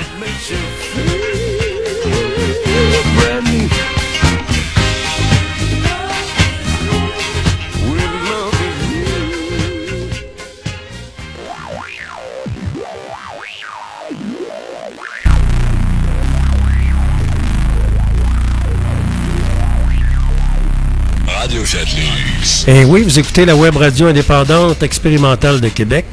Et 22.66 22.82
oui, 22.86 23.02
vous 23.02 23.18
écoutez 23.18 23.44
la 23.44 23.54
web 23.54 23.76
radio 23.76 24.06
indépendante 24.06 24.82
expérimentale 24.82 25.60
de 25.60 25.68
Québec. 25.68 26.06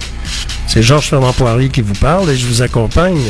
C'est 0.68 0.84
Georges 0.84 1.08
Fernand 1.08 1.32
Poirier 1.32 1.70
qui 1.70 1.82
vous 1.82 1.94
parle 1.94 2.30
et 2.30 2.36
je 2.36 2.46
vous 2.46 2.62
accompagne 2.62 3.22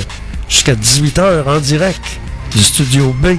jusqu'à 0.49 0.73
18h 0.73 1.47
en 1.47 1.59
direct 1.59 2.01
du 2.51 2.59
studio 2.59 3.13
B. 3.21 3.37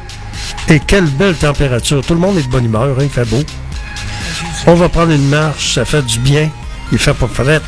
Et 0.68 0.78
quelle 0.78 1.06
belle 1.06 1.34
température. 1.34 2.04
Tout 2.06 2.14
le 2.14 2.20
monde 2.20 2.38
est 2.38 2.42
de 2.42 2.48
bonne 2.48 2.64
humeur, 2.64 2.96
hein, 2.96 3.02
il 3.02 3.10
fait 3.10 3.28
beau. 3.28 3.42
On 4.68 4.74
va 4.74 4.88
prendre 4.88 5.10
une 5.10 5.28
marche, 5.28 5.74
ça 5.74 5.84
fait 5.84 6.02
du 6.02 6.20
bien. 6.20 6.48
Il 6.92 6.98
fait 6.98 7.14
pas 7.14 7.26
fret. 7.26 7.60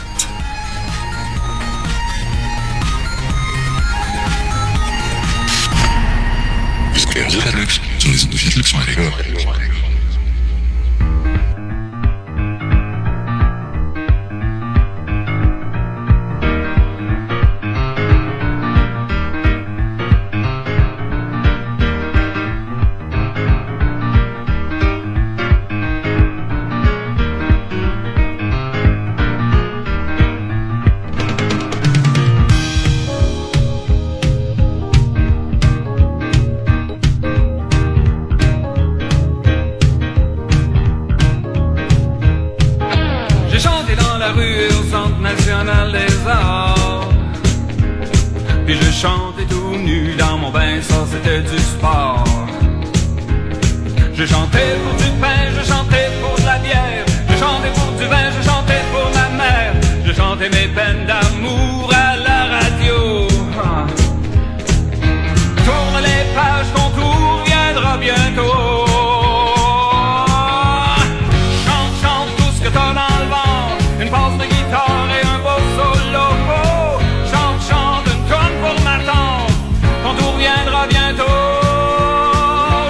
Bientôt. 80.88 81.24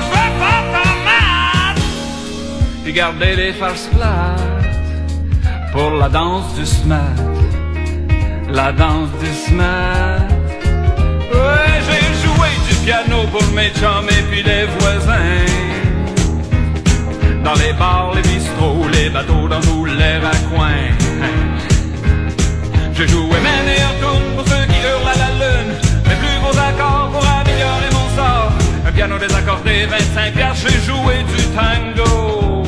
Je 0.02 0.08
veux 0.14 0.32
pas 0.40 0.60
ta 0.74 0.88
mat. 1.06 1.76
Puis 2.84 2.92
garder 2.92 3.36
les 3.36 3.52
farces 3.52 3.88
plates 3.94 4.40
pour 5.72 5.90
la 5.90 6.08
danse 6.08 6.54
du 6.54 6.66
smat. 6.66 7.16
La 8.50 8.72
danse 8.72 9.10
du 9.20 9.32
smat. 9.46 10.28
Ouais, 11.32 11.74
j'ai 11.86 12.06
joué 12.22 12.48
du 12.68 12.74
piano 12.84 13.18
pour 13.32 13.46
mes 13.54 13.70
chums 13.70 14.08
et 14.08 14.22
puis 14.30 14.42
les 14.42 14.66
voisins. 14.78 15.46
Dans 17.42 17.54
les 17.54 17.72
bars, 17.74 18.12
les 18.14 18.22
bistrots, 18.22 18.86
les 18.92 19.10
bateaux, 19.10 19.48
dans 19.48 19.60
tous 19.60 19.84
les 19.84 20.16
raccoins. 20.18 20.92
J'ai 22.94 23.08
joué 23.08 23.36
mes 23.46 23.62
meilleurs 23.66 23.98
tours 24.00 24.20
pour 24.36 24.44
piano 28.94 29.18
désaccordé, 29.18 29.86
25 29.86 30.34
piastres, 30.34 30.68
j'ai 30.68 30.80
joué 30.80 31.24
du 31.24 31.42
tango. 31.56 32.62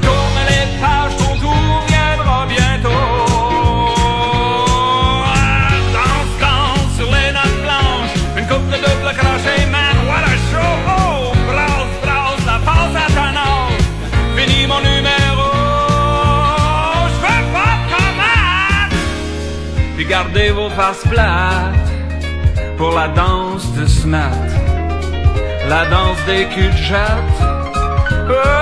Tourne 0.00 0.40
les 0.48 0.66
pages, 0.80 1.16
ton 1.18 1.34
tour 1.40 1.84
viendra 1.88 2.46
bientôt. 2.46 2.88
Danse, 5.96 6.34
danse 6.40 6.96
sur 6.96 7.06
les 7.06 7.32
notes 7.32 7.60
blanches. 7.62 8.16
Une 8.38 8.46
coupe 8.46 8.68
de 8.70 8.76
double 8.76 9.12
crochet, 9.18 9.66
man, 9.66 9.96
what 10.06 10.24
a 10.24 10.36
show! 10.50 10.72
Oh, 10.86 11.32
brasse, 11.50 11.96
brasse, 12.02 12.44
la 12.46 12.58
passe 12.64 12.96
à 13.04 13.06
ta 13.12 13.26
nage. 13.32 13.82
Fini 14.36 14.66
mon 14.66 14.80
numéro. 14.80 15.48
Je 17.08 17.18
veux 17.26 17.44
pas 17.52 17.76
de. 17.90 18.94
Puis 19.96 20.06
gardez 20.06 20.50
vos 20.50 20.70
faces 20.70 21.06
plates 21.08 21.81
pour 22.82 22.96
la 22.96 23.06
danse 23.06 23.72
de 23.74 23.86
smat. 23.86 24.48
La 25.68 25.86
danse 25.86 26.18
des 26.26 26.46
culs 26.52 26.82
de 26.90 28.61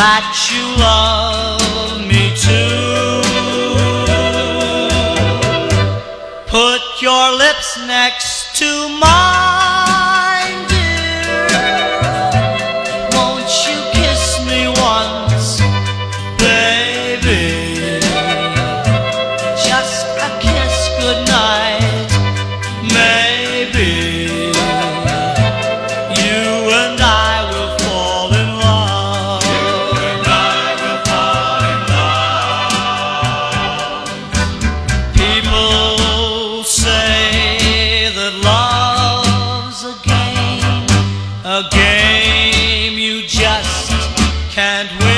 That 0.00 0.48
you 0.50 0.64
love 0.80 1.29
Can't 44.50 44.90
wait. 45.04 45.09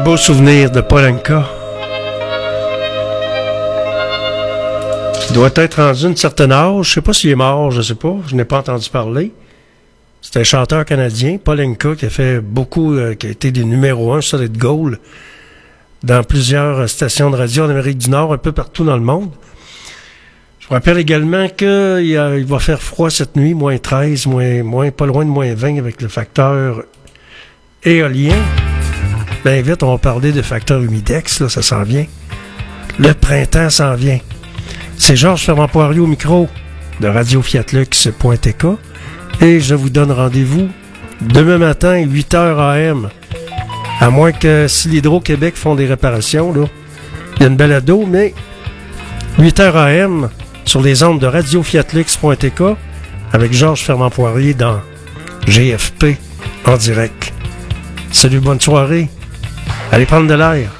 Un 0.00 0.02
beau 0.02 0.16
souvenir 0.16 0.70
de 0.70 0.80
Polanka. 0.80 1.46
Il 5.28 5.34
doit 5.34 5.50
être 5.56 5.82
rendu 5.82 6.06
une 6.06 6.16
certaine 6.16 6.52
âge. 6.52 6.86
Je 6.86 6.92
sais 6.94 7.00
pas 7.02 7.12
s'il 7.12 7.28
est 7.28 7.34
mort, 7.34 7.70
je 7.70 7.82
sais 7.82 7.94
pas. 7.94 8.16
Je 8.26 8.34
n'ai 8.34 8.46
pas 8.46 8.60
entendu 8.60 8.88
parler. 8.88 9.30
C'est 10.22 10.40
un 10.40 10.42
chanteur 10.42 10.86
canadien, 10.86 11.36
Polanka, 11.36 11.96
qui 11.96 12.06
a 12.06 12.08
fait 12.08 12.40
beaucoup, 12.40 12.94
euh, 12.94 13.14
qui 13.14 13.26
a 13.26 13.30
été 13.30 13.52
des 13.52 13.62
numéros 13.62 14.14
1 14.14 14.22
Solid 14.22 14.56
Gold 14.56 14.98
dans 16.02 16.24
plusieurs 16.24 16.88
stations 16.88 17.28
de 17.28 17.36
radio 17.36 17.64
en 17.64 17.68
Amérique 17.68 17.98
du 17.98 18.08
Nord, 18.08 18.32
un 18.32 18.38
peu 18.38 18.52
partout 18.52 18.84
dans 18.84 18.96
le 18.96 19.04
monde. 19.04 19.28
Je 20.60 20.68
vous 20.68 20.72
rappelle 20.72 20.96
également 20.96 21.46
qu'il 21.50 22.46
va 22.48 22.58
faire 22.58 22.80
froid 22.80 23.10
cette 23.10 23.36
nuit, 23.36 23.52
moins 23.52 23.76
13, 23.76 24.24
moins, 24.28 24.62
moins, 24.62 24.90
pas 24.92 25.04
loin 25.04 25.26
de 25.26 25.30
moins 25.30 25.54
20 25.54 25.76
avec 25.76 26.00
le 26.00 26.08
facteur 26.08 26.84
éolien. 27.84 28.36
Ben 29.44 29.62
vite, 29.62 29.82
on 29.82 29.92
va 29.92 29.98
parler 29.98 30.32
de 30.32 30.42
facteur 30.42 30.82
humidex, 30.82 31.40
là, 31.40 31.48
ça 31.48 31.62
s'en 31.62 31.82
vient. 31.82 32.04
Le 32.98 33.14
printemps 33.14 33.70
s'en 33.70 33.94
vient. 33.94 34.18
C'est 34.98 35.16
Georges 35.16 35.44
Fermand 35.44 35.68
Poirier 35.68 36.00
au 36.00 36.06
micro 36.06 36.46
de 37.00 37.08
Radio 37.08 37.40
Fiatlux.tk 37.40 38.66
et 39.40 39.60
je 39.60 39.74
vous 39.74 39.88
donne 39.88 40.12
rendez-vous 40.12 40.68
demain 41.22 41.56
matin, 41.56 42.04
8h 42.04 42.58
AM. 42.58 43.08
À 43.98 44.10
moins 44.10 44.32
que 44.32 44.68
si 44.68 44.88
l'Hydro-Québec 44.88 45.56
font 45.56 45.74
des 45.74 45.86
réparations, 45.86 46.52
là, 46.52 46.66
il 47.36 47.42
y 47.42 47.44
a 47.44 47.48
une 47.48 47.56
balado, 47.56 48.04
mais 48.06 48.34
8h 49.38 49.74
AM 49.74 50.28
sur 50.66 50.82
les 50.82 51.02
ondes 51.02 51.18
de 51.18 51.26
Radio 51.26 51.62
Fiatlux.tk 51.62 52.62
avec 53.32 53.54
Georges 53.54 53.80
Fermand 53.82 54.10
Poirier 54.10 54.52
dans 54.52 54.80
GFP 55.46 56.16
en 56.66 56.76
direct. 56.76 57.32
Salut, 58.12 58.40
bonne 58.40 58.60
soirée. 58.60 59.08
Allez 59.92 60.06
prendre 60.06 60.28
de 60.28 60.34
l'air. 60.34 60.79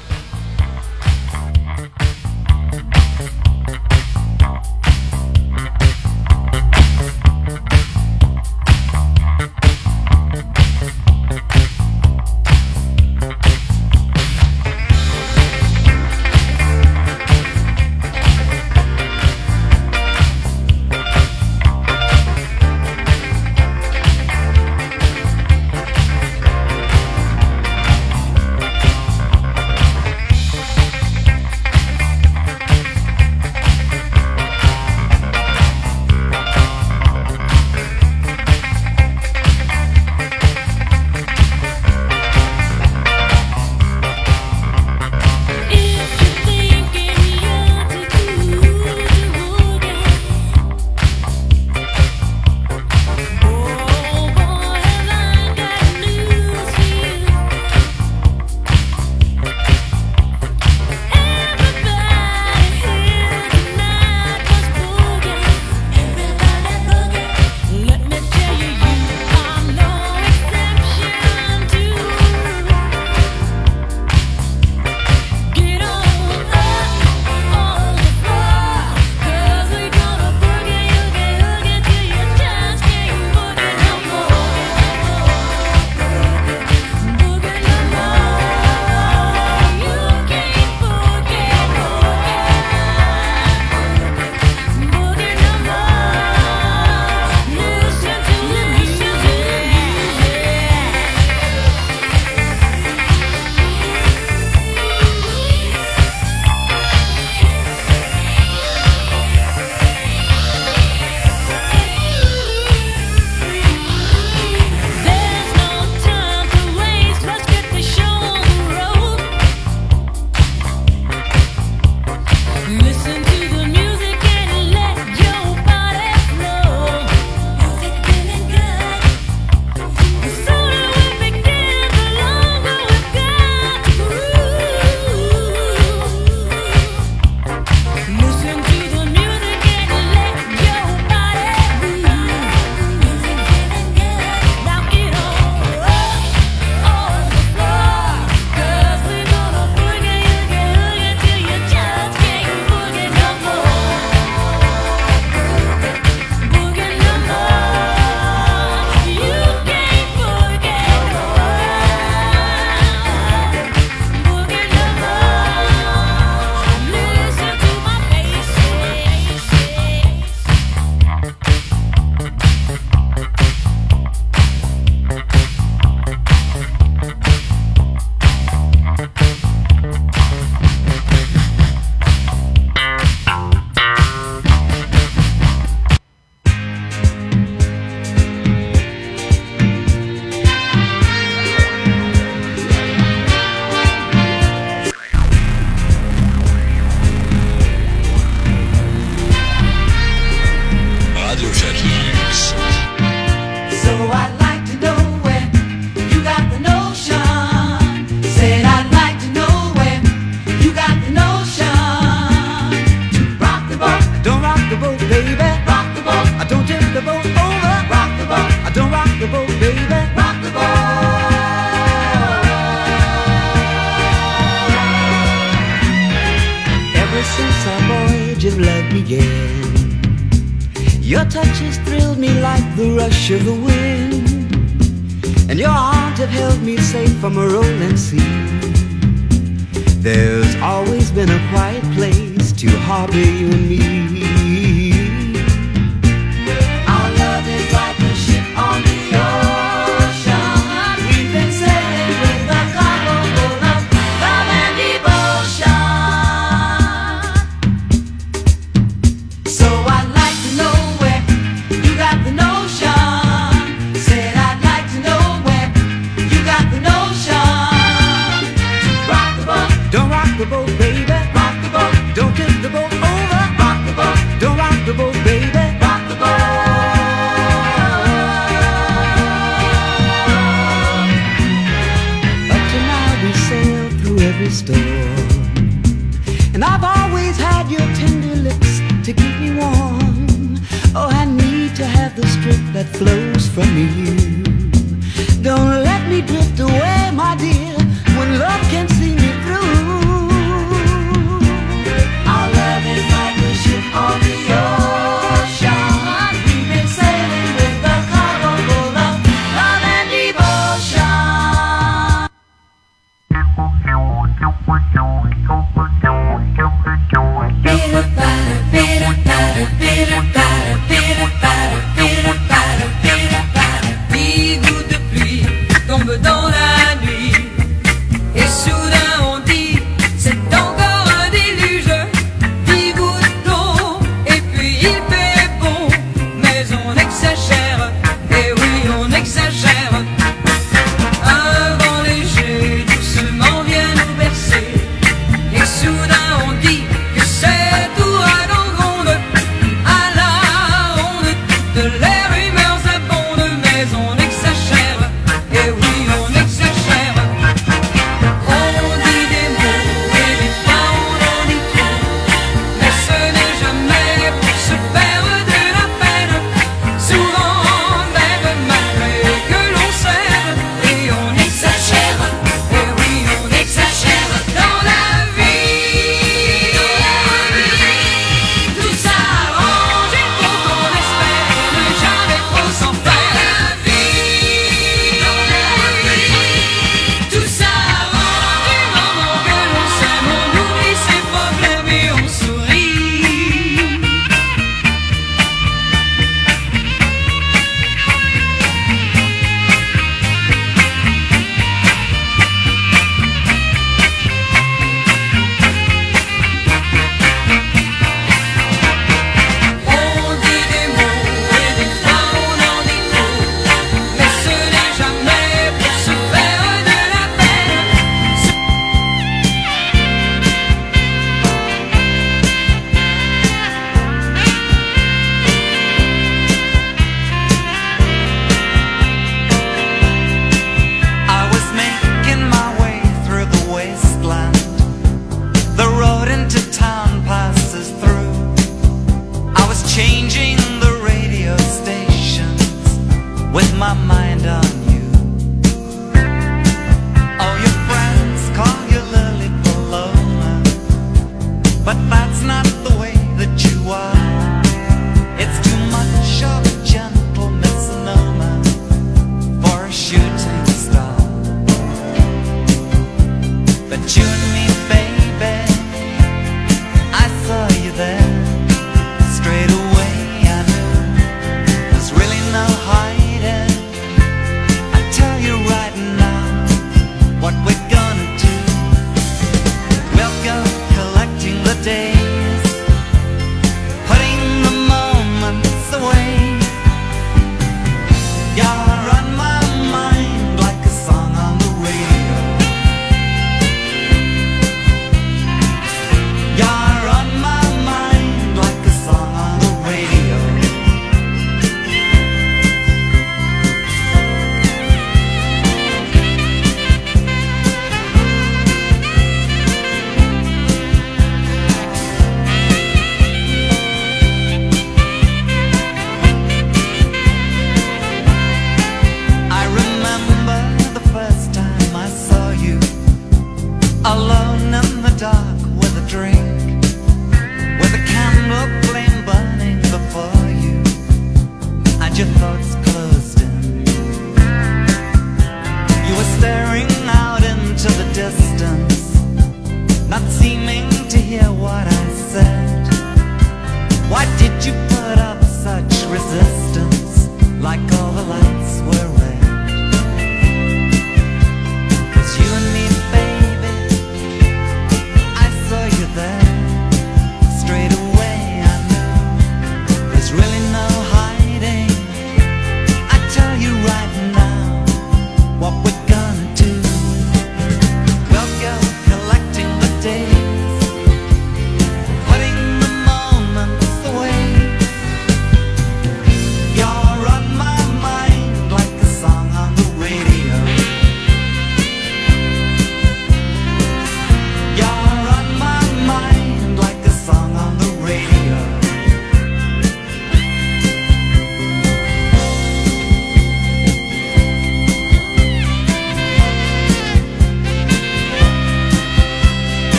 like 547.61 548.00